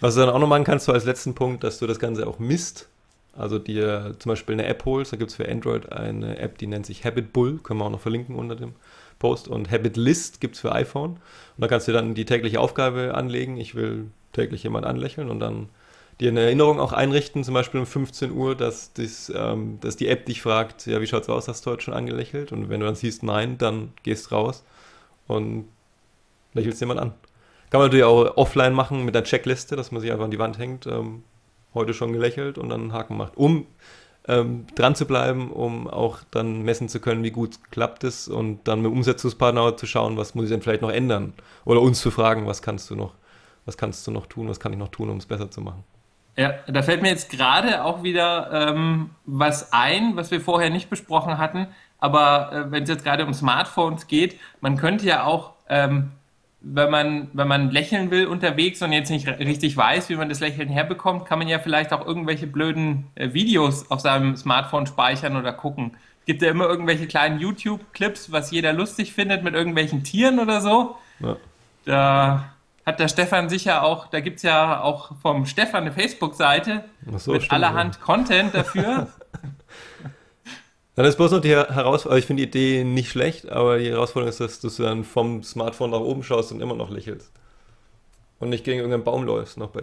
Was 0.00 0.14
du 0.14 0.20
dann 0.20 0.30
auch 0.30 0.38
noch 0.38 0.48
machen 0.48 0.64
kannst, 0.64 0.86
so 0.86 0.92
als 0.92 1.04
letzten 1.04 1.34
Punkt, 1.34 1.62
dass 1.62 1.78
du 1.78 1.86
das 1.86 1.98
Ganze 1.98 2.26
auch 2.26 2.38
misst. 2.38 2.88
Also 3.36 3.58
dir 3.58 4.16
zum 4.18 4.30
Beispiel 4.30 4.54
eine 4.54 4.66
App 4.66 4.84
holst. 4.84 5.12
Da 5.12 5.16
gibt 5.16 5.30
es 5.30 5.36
für 5.36 5.48
Android 5.48 5.92
eine 5.92 6.38
App, 6.38 6.58
die 6.58 6.66
nennt 6.66 6.86
sich 6.86 7.04
Habit 7.04 7.32
Bull. 7.32 7.58
Können 7.58 7.80
wir 7.80 7.84
auch 7.84 7.90
noch 7.90 8.00
verlinken 8.00 8.34
unter 8.34 8.56
dem 8.56 8.72
Post. 9.18 9.46
Und 9.48 9.70
Habit 9.70 9.96
List 9.96 10.40
gibt 10.40 10.56
es 10.56 10.60
für 10.60 10.72
iPhone. 10.72 11.12
Und 11.12 11.20
da 11.58 11.68
kannst 11.68 11.86
du 11.86 11.92
dann 11.92 12.14
die 12.14 12.24
tägliche 12.24 12.60
Aufgabe 12.60 13.14
anlegen. 13.14 13.56
Ich 13.58 13.74
will 13.74 14.10
täglich 14.32 14.62
jemand 14.62 14.86
anlächeln 14.86 15.30
und 15.30 15.40
dann 15.40 15.68
dir 16.20 16.30
eine 16.30 16.40
Erinnerung 16.40 16.80
auch 16.80 16.92
einrichten, 16.92 17.44
zum 17.44 17.54
Beispiel 17.54 17.80
um 17.80 17.86
15 17.86 18.32
Uhr, 18.32 18.54
dass, 18.54 18.92
das, 18.92 19.32
ähm, 19.34 19.78
dass 19.80 19.96
die 19.96 20.08
App 20.08 20.26
dich 20.26 20.42
fragt, 20.42 20.86
ja, 20.86 21.00
wie 21.00 21.06
schaut's 21.06 21.28
aus, 21.28 21.48
hast 21.48 21.64
du 21.64 21.70
heute 21.70 21.82
schon 21.82 21.94
angelächelt? 21.94 22.52
Und 22.52 22.68
wenn 22.68 22.80
du 22.80 22.86
dann 22.86 22.94
siehst, 22.94 23.22
nein, 23.22 23.56
dann 23.58 23.92
gehst 24.02 24.30
raus 24.30 24.64
und 25.26 25.66
lächelst 26.54 26.80
jemand 26.80 27.00
an. 27.00 27.12
Kann 27.70 27.80
man 27.80 27.86
natürlich 27.86 28.04
auch 28.04 28.36
offline 28.36 28.72
machen 28.72 29.04
mit 29.04 29.16
einer 29.16 29.24
Checkliste, 29.24 29.76
dass 29.76 29.92
man 29.92 30.00
sich 30.00 30.10
einfach 30.10 30.24
an 30.24 30.30
die 30.30 30.38
Wand 30.38 30.58
hängt, 30.58 30.86
ähm, 30.86 31.22
heute 31.74 31.94
schon 31.94 32.12
gelächelt 32.12 32.58
und 32.58 32.68
dann 32.68 32.80
einen 32.80 32.92
Haken 32.92 33.16
macht, 33.16 33.36
um 33.36 33.66
ähm, 34.26 34.66
dran 34.74 34.94
zu 34.94 35.06
bleiben, 35.06 35.50
um 35.50 35.88
auch 35.88 36.18
dann 36.30 36.62
messen 36.62 36.88
zu 36.88 37.00
können, 37.00 37.22
wie 37.22 37.30
gut 37.30 37.70
klappt 37.70 38.04
es 38.04 38.28
und 38.28 38.66
dann 38.66 38.82
mit 38.82 38.90
Umsetzungspartner 38.90 39.76
zu 39.76 39.86
schauen, 39.86 40.16
was 40.16 40.34
muss 40.34 40.44
ich 40.44 40.50
denn 40.50 40.62
vielleicht 40.62 40.82
noch 40.82 40.90
ändern 40.90 41.32
oder 41.64 41.80
uns 41.80 42.00
zu 42.00 42.10
fragen, 42.10 42.46
was 42.46 42.60
kannst 42.60 42.90
du 42.90 42.96
noch, 42.96 43.14
was 43.64 43.76
kannst 43.76 44.06
du 44.06 44.10
noch 44.10 44.26
tun, 44.26 44.48
was 44.48 44.60
kann 44.60 44.72
ich 44.72 44.78
noch 44.78 44.88
tun, 44.88 45.08
um 45.08 45.18
es 45.18 45.26
besser 45.26 45.50
zu 45.50 45.60
machen. 45.60 45.84
Ja, 46.36 46.54
da 46.66 46.82
fällt 46.82 47.02
mir 47.02 47.08
jetzt 47.08 47.30
gerade 47.30 47.84
auch 47.84 48.02
wieder 48.02 48.50
ähm, 48.52 49.10
was 49.26 49.72
ein, 49.72 50.16
was 50.16 50.30
wir 50.30 50.40
vorher 50.40 50.70
nicht 50.70 50.88
besprochen 50.88 51.38
hatten. 51.38 51.66
Aber 51.98 52.52
äh, 52.52 52.70
wenn 52.70 52.84
es 52.84 52.88
jetzt 52.88 53.04
gerade 53.04 53.26
um 53.26 53.34
Smartphones 53.34 54.06
geht, 54.06 54.38
man 54.60 54.76
könnte 54.76 55.06
ja 55.06 55.24
auch, 55.24 55.52
ähm, 55.68 56.12
wenn, 56.62 56.90
man, 56.90 57.28
wenn 57.32 57.48
man 57.48 57.70
lächeln 57.70 58.10
will 58.10 58.26
unterwegs 58.26 58.82
und 58.82 58.92
jetzt 58.92 59.10
nicht 59.10 59.26
richtig 59.26 59.76
weiß, 59.76 60.08
wie 60.08 60.16
man 60.16 60.28
das 60.28 60.40
Lächeln 60.40 60.68
herbekommt, 60.68 61.26
kann 61.26 61.38
man 61.38 61.48
ja 61.48 61.58
vielleicht 61.58 61.92
auch 61.92 62.06
irgendwelche 62.06 62.46
blöden 62.46 63.06
äh, 63.14 63.32
Videos 63.32 63.90
auf 63.90 64.00
seinem 64.00 64.36
Smartphone 64.36 64.86
speichern 64.86 65.36
oder 65.36 65.52
gucken. 65.52 65.96
Es 66.20 66.26
gibt 66.26 66.42
ja 66.42 66.50
immer 66.50 66.66
irgendwelche 66.66 67.06
kleinen 67.06 67.40
YouTube-Clips, 67.40 68.30
was 68.30 68.50
jeder 68.50 68.72
lustig 68.72 69.14
findet 69.14 69.42
mit 69.42 69.54
irgendwelchen 69.54 70.04
Tieren 70.04 70.38
oder 70.38 70.60
so. 70.60 70.96
Ja. 71.20 71.36
Da 71.86 72.52
hat 72.84 73.00
der 73.00 73.08
Stefan 73.08 73.48
sicher 73.48 73.82
auch, 73.82 74.08
da 74.08 74.20
gibt 74.20 74.36
es 74.36 74.42
ja 74.42 74.82
auch 74.82 75.12
vom 75.22 75.46
Stefan 75.46 75.82
eine 75.82 75.92
Facebook-Seite 75.92 76.84
so, 77.16 77.32
mit 77.32 77.42
stimmt, 77.42 77.52
allerhand 77.52 77.96
ja. 77.96 78.02
Content 78.02 78.54
dafür. 78.54 79.08
Dann 80.96 81.06
ist 81.06 81.16
bloß 81.16 81.32
noch 81.32 81.40
die 81.40 81.50
Herausforderung, 81.50 82.10
also 82.10 82.16
ich 82.16 82.26
finde 82.26 82.46
die 82.46 82.48
Idee 82.48 82.84
nicht 82.84 83.10
schlecht, 83.10 83.48
aber 83.48 83.78
die 83.78 83.90
Herausforderung 83.90 84.28
ist, 84.28 84.40
dass 84.40 84.60
du 84.60 84.82
dann 84.82 85.04
vom 85.04 85.42
Smartphone 85.42 85.90
nach 85.90 86.00
oben 86.00 86.22
schaust 86.22 86.52
und 86.52 86.60
immer 86.60 86.74
noch 86.74 86.90
lächelst. 86.90 87.32
Und 88.38 88.48
nicht 88.48 88.64
gegen 88.64 88.78
irgendeinen 88.78 89.04
Baum 89.04 89.24
läufst 89.24 89.58
noch 89.58 89.70
bei 89.70 89.80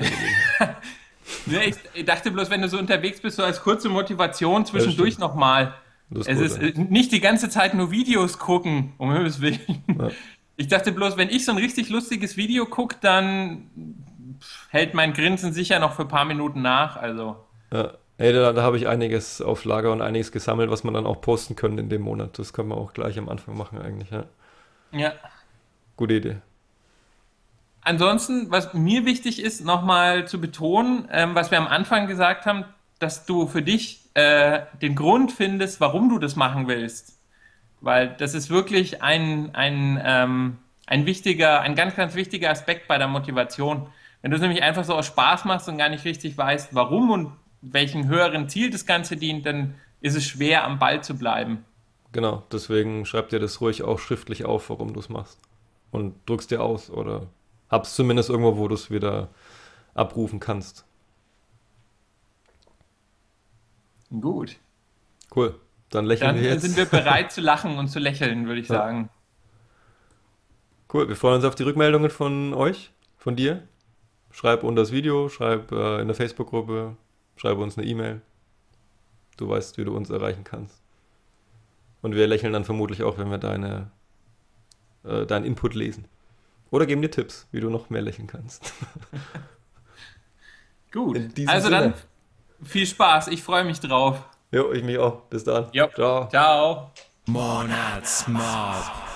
ja, 1.46 1.62
ich 1.94 2.06
dachte 2.06 2.32
bloß, 2.32 2.50
wenn 2.50 2.62
du 2.62 2.70
so 2.70 2.78
unterwegs 2.78 3.22
bist, 3.22 3.38
so 3.38 3.44
als 3.44 3.62
kurze 3.62 3.90
Motivation 3.90 4.66
zwischendurch 4.66 5.20
nochmal. 5.20 5.76
Es 6.10 6.26
gut, 6.28 6.38
ist 6.38 6.62
ja. 6.62 6.70
nicht 6.90 7.12
die 7.12 7.20
ganze 7.20 7.50
Zeit 7.50 7.74
nur 7.74 7.92
Videos 7.92 8.40
gucken, 8.40 8.94
um 8.98 9.12
Himmels 9.12 9.42
Willen. 9.42 9.84
Ja. 10.00 10.10
Ich 10.56 10.68
dachte 10.68 10.92
bloß, 10.92 11.18
wenn 11.18 11.30
ich 11.30 11.46
so 11.46 11.52
ein 11.52 11.58
richtig 11.58 11.90
lustiges 11.90 12.36
Video 12.36 12.66
gucke, 12.66 12.98
dann 13.00 13.70
hält 14.70 14.94
mein 14.94 15.14
Grinsen 15.14 15.54
sicher 15.54 15.80
noch 15.80 15.94
für 15.94 16.04
ein 16.04 16.08
paar 16.08 16.26
Minuten 16.26 16.62
nach. 16.62 16.96
Also. 16.96 17.36
Ja. 17.72 17.94
Ey, 18.20 18.34
da, 18.34 18.52
da 18.52 18.64
habe 18.64 18.78
ich 18.78 18.88
einiges 18.88 19.42
auf 19.42 19.64
Lager 19.64 19.92
und 19.92 20.02
einiges 20.02 20.32
gesammelt, 20.32 20.72
was 20.72 20.84
man 20.84 20.94
dann 20.94 21.06
auch 21.06 21.22
posten 21.22 21.56
können 21.56 21.78
in 21.78 21.90
dem 21.90 22.02
Monat. 22.02 22.40
Das 22.40 22.52
können 22.52 22.70
wir 22.70 22.78
auch 22.78 22.94
gleich 22.94 23.18
am 23.20 23.30
Anfang 23.30 23.56
machen, 23.56 23.80
eigentlich, 23.80 24.10
ja. 24.10 24.26
Ja. 24.92 25.14
Gute 25.98 26.16
Idee. 26.16 26.38
Ansonsten, 27.82 28.50
was 28.50 28.74
mir 28.74 29.06
wichtig 29.06 29.42
ist, 29.42 29.64
nochmal 29.64 30.28
zu 30.28 30.42
betonen, 30.42 31.08
ähm, 31.12 31.36
was 31.36 31.52
wir 31.52 31.58
am 31.58 31.68
Anfang 31.68 32.08
gesagt 32.08 32.46
haben, 32.46 32.66
dass 33.00 33.26
du 33.26 33.48
für 33.48 33.62
dich 33.62 34.02
äh, 34.16 34.62
den 34.82 34.96
Grund 34.96 35.32
findest, 35.32 35.80
warum 35.80 36.10
du 36.10 36.18
das 36.18 36.36
machen 36.36 36.68
willst. 36.68 37.20
Weil 37.80 38.10
das 38.10 38.34
ist 38.34 38.50
wirklich 38.50 39.04
ein, 39.04 39.54
ein, 39.54 40.02
ähm, 40.04 40.58
ein 40.88 41.06
wichtiger, 41.06 41.62
ein 41.62 41.76
ganz, 41.76 41.96
ganz 41.96 42.16
wichtiger 42.16 42.50
Aspekt 42.50 42.88
bei 42.88 42.98
der 42.98 43.08
Motivation. 43.08 43.88
Wenn 44.22 44.32
du 44.32 44.38
es 44.38 44.42
nämlich 44.42 44.64
einfach 44.64 44.84
so 44.84 44.96
aus 44.96 45.06
Spaß 45.06 45.46
machst 45.46 45.70
und 45.70 45.78
gar 45.78 45.90
nicht 45.90 46.04
richtig 46.04 46.36
weißt, 46.36 46.74
warum 46.74 47.12
und 47.12 47.32
welchem 47.62 48.08
höheren 48.08 48.50
Ziel 48.50 48.70
das 48.70 48.86
Ganze 48.86 49.18
dient, 49.18 49.46
dann 49.46 49.76
ist 50.02 50.16
es 50.16 50.26
schwer, 50.26 50.64
am 50.64 50.80
Ball 50.80 51.04
zu 51.04 51.18
bleiben. 51.18 51.66
Genau, 52.12 52.44
deswegen 52.52 53.06
schreib 53.06 53.30
dir 53.30 53.40
das 53.40 53.62
ruhig 53.62 53.84
auch 53.84 54.00
schriftlich 54.00 54.46
auf, 54.46 54.70
warum 54.70 54.94
du 54.94 55.00
es 55.00 55.10
machst. 55.10 55.40
Und 55.92 56.16
drückst 56.26 56.52
dir 56.52 56.62
aus 56.62 56.90
oder 56.90 57.28
hab's 57.70 57.96
zumindest 57.96 58.30
irgendwo, 58.30 58.58
wo 58.58 58.68
du 58.68 58.76
es 58.76 58.92
wieder 58.92 59.30
abrufen 59.94 60.40
kannst. 60.40 60.86
Gut. 64.10 64.58
Cool. 65.36 65.60
Dann 65.90 66.06
lächeln 66.06 66.28
Dann 66.28 66.44
wir 66.44 66.50
jetzt. 66.50 66.64
Dann 66.64 66.72
sind 66.72 66.78
wir 66.78 66.86
bereit 66.86 67.32
zu 67.32 67.42
lachen 67.42 67.78
und 67.78 67.88
zu 67.88 68.00
lächeln, 68.00 68.48
würde 68.48 68.62
ich 68.62 68.68
ja. 68.68 68.76
sagen. 68.76 69.10
Cool, 70.94 71.10
wir 71.10 71.16
freuen 71.16 71.36
uns 71.36 71.46
auf 71.46 71.56
die 71.56 71.64
Rückmeldungen 71.64 72.10
von 72.10 72.54
euch, 72.54 72.92
von 73.18 73.36
dir. 73.36 73.68
Schreib 74.32 74.64
unter 74.64 74.82
das 74.82 74.92
Video, 74.92 75.30
schreib 75.30 75.72
äh, 75.72 76.02
in 76.02 76.08
der 76.08 76.16
Facebook-Gruppe, 76.16 76.96
schreib 77.38 77.58
uns 77.58 77.78
eine 77.78 77.88
E-Mail. 77.88 78.22
Du 79.38 79.48
weißt, 79.48 79.78
wie 79.78 79.86
du 79.86 79.96
uns 79.96 80.10
erreichen 80.10 80.44
kannst. 80.44 80.82
Und 82.02 82.16
wir 82.16 82.28
lächeln 82.28 82.54
dann 82.54 82.66
vermutlich 82.66 83.04
auch, 83.04 83.18
wenn 83.18 83.30
wir 83.30 83.38
deine, 83.38 83.92
äh, 85.04 85.26
deinen 85.26 85.46
Input 85.46 85.74
lesen. 85.74 86.06
Oder 86.70 86.86
geben 86.86 87.02
dir 87.02 87.12
Tipps, 87.12 87.48
wie 87.52 87.60
du 87.60 87.70
noch 87.70 87.90
mehr 87.90 88.02
lächeln 88.02 88.28
kannst. 88.28 88.74
Gut. 90.92 91.18
Also 91.48 91.70
Sinne. 91.70 91.82
dann 91.82 91.94
viel 92.64 92.86
Spaß. 92.86 93.30
Ich 93.30 93.44
freue 93.44 93.64
mich 93.64 93.80
drauf. 93.80 94.24
Jo, 94.52 94.72
ich 94.72 94.84
mich 94.84 94.98
auch. 94.98 95.22
Bis 95.24 95.44
dann. 95.44 95.68
Jo. 95.72 95.88
Ciao. 95.94 96.28
Ciao. 96.30 96.92
Monatsmob. 97.26 99.07